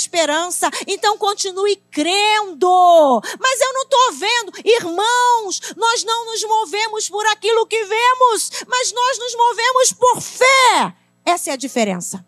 Esperança. 0.00 0.70
Então 0.86 1.16
continue 1.18 1.76
crendo. 1.90 3.20
Mas 3.38 3.60
eu 3.60 3.72
não 3.72 3.82
estou 3.82 4.12
vendo. 4.12 4.52
Irmãos, 4.64 5.60
nós 5.76 6.04
não 6.04 6.26
nos 6.26 6.42
movemos 6.44 7.08
por 7.08 7.26
aquilo 7.26 7.66
que 7.66 7.84
vemos, 7.84 8.50
mas 8.66 8.92
nós 8.92 9.18
nos 9.18 9.34
movemos 9.34 9.92
por 9.92 10.20
fé. 10.20 10.94
Essa 11.24 11.50
é 11.50 11.52
a 11.52 11.56
diferença. 11.56 12.24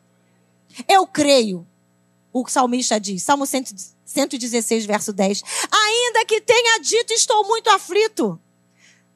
Eu 0.88 1.06
creio. 1.06 1.66
O 2.32 2.48
salmista 2.48 2.98
diz, 2.98 3.22
Salmo 3.22 3.44
116, 3.46 4.86
verso 4.86 5.12
10. 5.12 5.42
Ainda 5.70 6.24
que 6.24 6.40
tenha 6.40 6.78
dito, 6.80 7.12
estou 7.12 7.46
muito 7.46 7.68
aflito. 7.68 8.40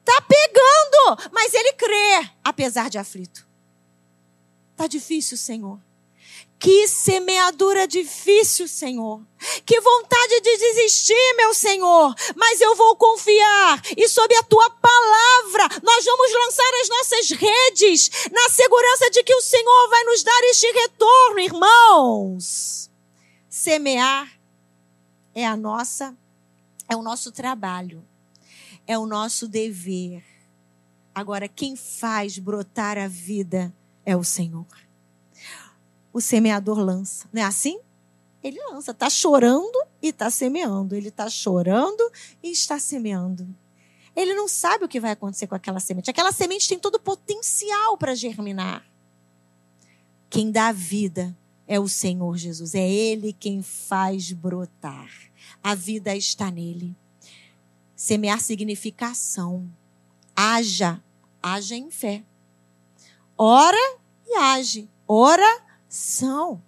Tá 0.05 0.21
pegando, 0.21 1.29
mas 1.31 1.53
ele 1.53 1.73
crê, 1.73 2.29
apesar 2.43 2.89
de 2.89 2.97
aflito. 2.97 3.47
Tá 4.75 4.85
difícil, 4.85 5.35
Senhor. 5.35 5.79
Que 6.59 6.87
semeadura 6.87 7.87
difícil, 7.87 8.67
Senhor. 8.67 9.21
Que 9.63 9.79
vontade 9.79 10.41
de 10.41 10.57
desistir, 10.57 11.35
meu 11.35 11.53
Senhor. 11.53 12.15
Mas 12.35 12.59
eu 12.59 12.75
vou 12.75 12.95
confiar 12.95 13.81
e 13.95 14.07
sob 14.09 14.35
a 14.35 14.43
tua 14.43 14.67
palavra 14.69 15.67
nós 15.83 16.03
vamos 16.03 16.33
lançar 16.33 16.71
as 16.81 16.89
nossas 16.89 17.29
redes 17.29 18.09
na 18.31 18.49
segurança 18.49 19.09
de 19.11 19.23
que 19.23 19.35
o 19.35 19.41
Senhor 19.41 19.89
vai 19.89 20.03
nos 20.05 20.23
dar 20.23 20.43
este 20.45 20.71
retorno, 20.71 21.39
irmãos. 21.39 22.89
Semear 23.47 24.27
é 25.35 25.45
a 25.45 25.55
nossa 25.55 26.17
é 26.89 26.95
o 26.95 27.03
nosso 27.03 27.31
trabalho. 27.31 28.03
É 28.87 28.97
o 28.97 29.05
nosso 29.05 29.47
dever. 29.47 30.23
Agora 31.13 31.47
quem 31.47 31.75
faz 31.75 32.39
brotar 32.39 32.97
a 32.97 33.07
vida 33.07 33.71
é 34.05 34.15
o 34.15 34.23
Senhor 34.23 34.86
o 36.17 36.21
semeador 36.21 36.79
lança. 36.79 37.29
Não 37.31 37.43
é 37.43 37.45
assim? 37.45 37.79
Ele 38.43 38.59
lança, 38.71 38.89
está 38.89 39.07
chorando 39.07 39.77
e 40.01 40.07
está 40.07 40.31
semeando. 40.31 40.95
Ele 40.95 41.09
está 41.09 41.29
chorando 41.29 42.11
e 42.41 42.51
está 42.51 42.79
semeando. 42.79 43.47
Ele 44.15 44.33
não 44.33 44.47
sabe 44.47 44.83
o 44.83 44.87
que 44.87 44.99
vai 44.99 45.11
acontecer 45.11 45.45
com 45.45 45.53
aquela 45.53 45.79
semente. 45.79 46.09
Aquela 46.09 46.31
semente 46.31 46.67
tem 46.67 46.79
todo 46.79 46.95
o 46.95 46.99
potencial 46.99 47.99
para 47.99 48.15
germinar. 48.15 48.83
Quem 50.27 50.49
dá 50.49 50.71
vida 50.71 51.37
é 51.67 51.79
o 51.79 51.87
Senhor 51.87 52.35
Jesus. 52.35 52.73
É 52.73 52.89
Ele 52.89 53.31
quem 53.31 53.61
faz 53.61 54.31
brotar. 54.31 55.11
A 55.63 55.75
vida 55.75 56.15
está 56.15 56.49
nele. 56.49 56.95
Semear 57.95 58.41
significa 58.41 59.09
ação. 59.09 59.69
Haja, 60.35 60.99
haja 61.43 61.75
em 61.75 61.91
fé. 61.91 62.23
Ora 63.37 63.99
e 64.25 64.35
age. 64.35 64.89
Ora 65.07 65.66
são. 65.87 66.61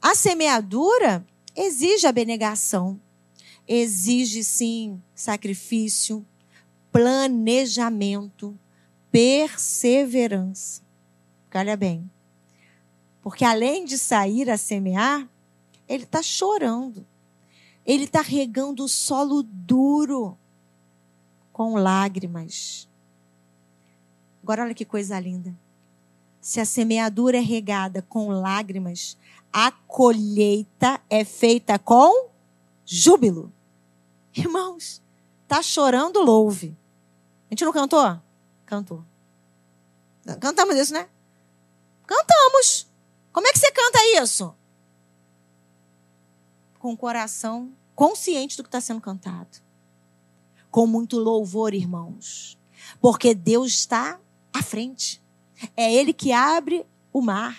A 0.00 0.14
semeadura 0.14 1.26
exige 1.54 2.06
abnegação, 2.06 3.00
exige 3.66 4.44
sim 4.44 5.02
sacrifício, 5.14 6.26
planejamento, 6.92 8.58
perseverança. 9.10 10.82
Olha 11.54 11.76
bem. 11.76 12.10
Porque 13.22 13.44
além 13.44 13.84
de 13.84 13.98
sair 13.98 14.48
a 14.48 14.56
semear, 14.56 15.28
ele 15.88 16.04
está 16.04 16.22
chorando. 16.22 17.06
Ele 17.84 18.04
está 18.04 18.20
regando 18.20 18.84
o 18.84 18.88
solo 18.88 19.42
duro 19.42 20.38
com 21.52 21.74
lágrimas. 21.74 22.88
Agora 24.42 24.62
olha 24.62 24.74
que 24.74 24.84
coisa 24.84 25.18
linda 25.18 25.54
se 26.48 26.60
a 26.60 26.64
semeadura 26.64 27.36
é 27.36 27.42
regada 27.42 28.00
com 28.00 28.30
lágrimas, 28.30 29.18
a 29.52 29.70
colheita 29.70 30.98
é 31.10 31.22
feita 31.22 31.78
com 31.78 32.30
júbilo. 32.86 33.52
Irmãos, 34.34 35.02
tá 35.46 35.60
chorando, 35.60 36.20
louve. 36.20 36.74
A 37.50 37.54
gente 37.54 37.66
não 37.66 37.72
cantou? 37.72 38.18
Cantou. 38.64 39.04
Cantamos 40.40 40.74
isso, 40.76 40.94
né? 40.94 41.06
Cantamos. 42.06 42.88
Como 43.30 43.46
é 43.46 43.52
que 43.52 43.58
você 43.58 43.70
canta 43.70 44.22
isso? 44.22 44.54
Com 46.78 46.94
o 46.94 46.96
coração 46.96 47.74
consciente 47.94 48.56
do 48.56 48.62
que 48.62 48.68
está 48.68 48.80
sendo 48.80 49.02
cantado. 49.02 49.58
Com 50.70 50.86
muito 50.86 51.18
louvor, 51.18 51.74
irmãos. 51.74 52.58
Porque 53.02 53.34
Deus 53.34 53.68
está 53.72 54.18
à 54.50 54.62
frente. 54.62 55.22
É 55.76 55.92
Ele 55.92 56.12
que 56.12 56.32
abre 56.32 56.86
o 57.12 57.20
mar. 57.20 57.56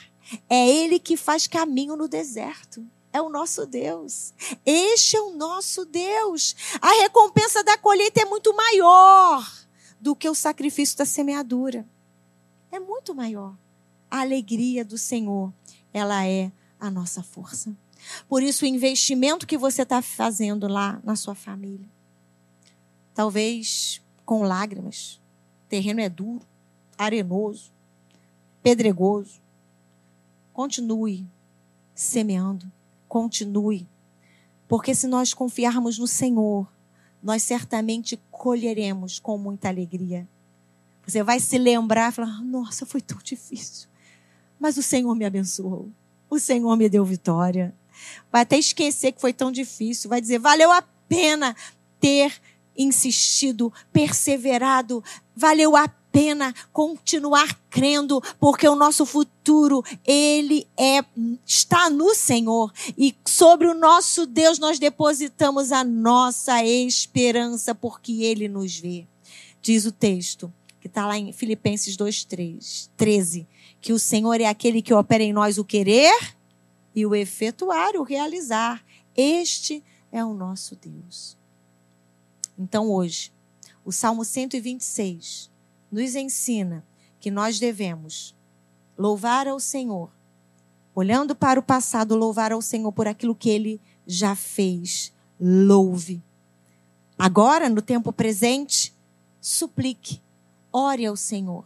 É 0.50 0.70
Ele 0.70 1.00
que 1.00 1.18
faz 1.18 1.48
caminho 1.48 1.96
no 1.96 2.08
deserto. 2.08 2.86
É 3.12 3.22
o 3.22 3.30
nosso 3.30 3.66
Deus. 3.66 4.34
Este 4.66 5.18
é 5.18 5.22
o 5.22 5.36
nosso 5.36 5.86
Deus. 5.86 6.56
A 6.80 7.02
recompensa 7.02 7.64
da 7.64 7.78
colheita 7.78 8.22
é 8.22 8.26
muito 8.26 8.56
maior 8.56 9.46
do 10.00 10.16
que 10.16 10.30
o 10.30 10.36
sacrifício 10.36 10.98
da 10.98 11.06
semeadura. 11.06 11.88
É 12.72 12.80
muito 12.80 13.16
maior. 13.16 13.56
A 14.10 14.22
alegria 14.22 14.86
do 14.86 14.98
Senhor, 14.98 15.52
ela 15.92 16.26
é 16.26 16.52
a 16.80 16.90
nossa 16.90 17.24
força. 17.24 17.76
Por 18.28 18.42
isso, 18.42 18.64
o 18.64 18.68
investimento 18.68 19.48
que 19.48 19.58
você 19.58 19.82
está 19.82 20.02
fazendo 20.02 20.68
lá 20.68 21.02
na 21.04 21.16
sua 21.16 21.36
família, 21.36 21.90
talvez 23.14 24.02
com 24.26 24.44
lágrimas, 24.44 25.20
terreno 25.68 26.00
é 26.00 26.10
duro, 26.10 26.46
arenoso, 26.98 27.72
pedregoso. 28.62 29.42
Continue 30.54 31.28
semeando, 32.00 32.72
continue. 33.08 33.86
Porque 34.68 34.96
se 34.96 35.06
nós 35.06 35.34
confiarmos 35.34 35.98
no 35.98 36.08
Senhor, 36.08 36.72
nós 37.22 37.44
certamente 37.44 38.18
colheremos 38.32 39.20
com 39.20 39.38
muita 39.38 39.68
alegria. 39.68 40.28
Você 41.06 41.22
vai 41.24 41.40
se 41.40 41.58
lembrar 41.58 42.12
e 42.12 42.16
falar: 42.16 42.42
Nossa, 42.42 42.86
foi 42.86 43.02
tão 43.02 43.18
difícil. 43.18 43.90
Mas 44.58 44.78
o 44.78 44.84
Senhor 44.84 45.14
me 45.16 45.26
abençoou. 45.26 45.90
O 46.30 46.40
Senhor 46.40 46.76
me 46.78 46.88
deu 46.88 47.04
vitória. 47.04 47.76
Vai 48.32 48.44
até 48.44 48.58
esquecer 48.58 49.12
que 49.12 49.22
foi 49.22 49.34
tão 49.34 49.52
difícil. 49.52 50.10
Vai 50.10 50.22
dizer: 50.22 50.40
valeu 50.40 50.72
a 50.72 50.82
pena 50.82 51.56
ter 52.00 52.40
insistido, 52.78 53.74
perseverado. 53.92 55.04
Valeu 55.36 55.76
a 55.76 55.88
pena 56.12 56.54
continuar 56.72 57.60
crendo, 57.70 58.22
porque 58.40 58.68
o 58.68 58.76
nosso 58.76 59.06
futuro, 59.06 59.84
ele 60.06 60.68
é 60.78 61.04
está 61.46 61.90
no 61.90 62.14
Senhor 62.14 62.72
e 62.98 63.16
sobre 63.26 63.68
o 63.68 63.74
nosso 63.74 64.26
Deus 64.26 64.60
nós 64.60 64.80
depositamos 64.80 65.72
a 65.72 65.84
nossa 65.84 66.64
esperança, 66.64 67.74
porque 67.74 68.24
ele 68.24 68.48
nos 68.48 68.78
vê. 68.78 69.08
Diz 69.62 69.86
o 69.86 69.92
texto, 69.92 70.52
que 70.80 70.88
está 70.88 71.06
lá 71.06 71.18
em 71.18 71.32
Filipenses 71.32 71.96
2, 71.98 72.24
3, 72.26 72.92
13, 72.96 73.48
que 73.82 73.94
o 73.94 74.00
Senhor 74.00 74.40
é 74.40 74.46
aquele 74.46 74.82
que 74.82 74.94
opera 74.94 75.24
em 75.24 75.34
nós 75.34 75.58
o 75.58 75.66
querer 75.66 76.36
e 76.96 77.06
o 77.06 77.16
efetuar, 77.16 77.96
o 77.96 78.04
realizar. 78.04 78.84
Este 79.16 79.84
é 80.12 80.24
o 80.24 80.34
nosso 80.34 80.76
Deus. 80.76 81.38
Então 82.58 82.90
hoje, 82.90 83.32
o 83.86 83.92
Salmo 83.92 84.24
126 84.26 85.49
nos 85.92 86.16
ensina 86.16 86.86
que 87.20 87.32
nós 87.32 87.60
devemos 87.60 88.36
louvar 88.98 89.48
ao 89.48 89.60
Senhor, 89.60 90.12
olhando 90.94 91.36
para 91.36 91.60
o 91.60 91.64
passado, 91.64 92.16
louvar 92.16 92.52
ao 92.52 92.62
Senhor 92.62 92.92
por 92.92 93.08
aquilo 93.08 93.36
que 93.36 93.50
ele 93.50 93.82
já 94.06 94.36
fez. 94.36 95.14
Louve. 95.40 96.22
Agora, 97.18 97.70
no 97.70 97.82
tempo 97.82 98.12
presente, 98.12 98.94
suplique, 99.40 100.22
ore 100.72 101.06
ao 101.06 101.16
Senhor. 101.16 101.66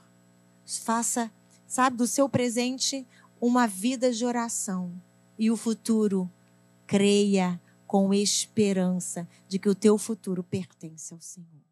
Faça, 0.65 1.31
sabe, 1.65 1.97
do 1.97 2.07
seu 2.07 2.29
presente 2.29 3.07
uma 3.41 3.67
vida 3.67 4.11
de 4.11 4.25
oração 4.25 4.93
e 5.37 5.51
o 5.51 5.57
futuro 5.57 6.31
creia 6.85 7.59
com 7.85 8.13
esperança 8.13 9.27
de 9.47 9.59
que 9.59 9.69
o 9.69 9.75
teu 9.75 9.97
futuro 9.97 10.43
pertence 10.43 11.13
ao 11.13 11.19
Senhor. 11.19 11.62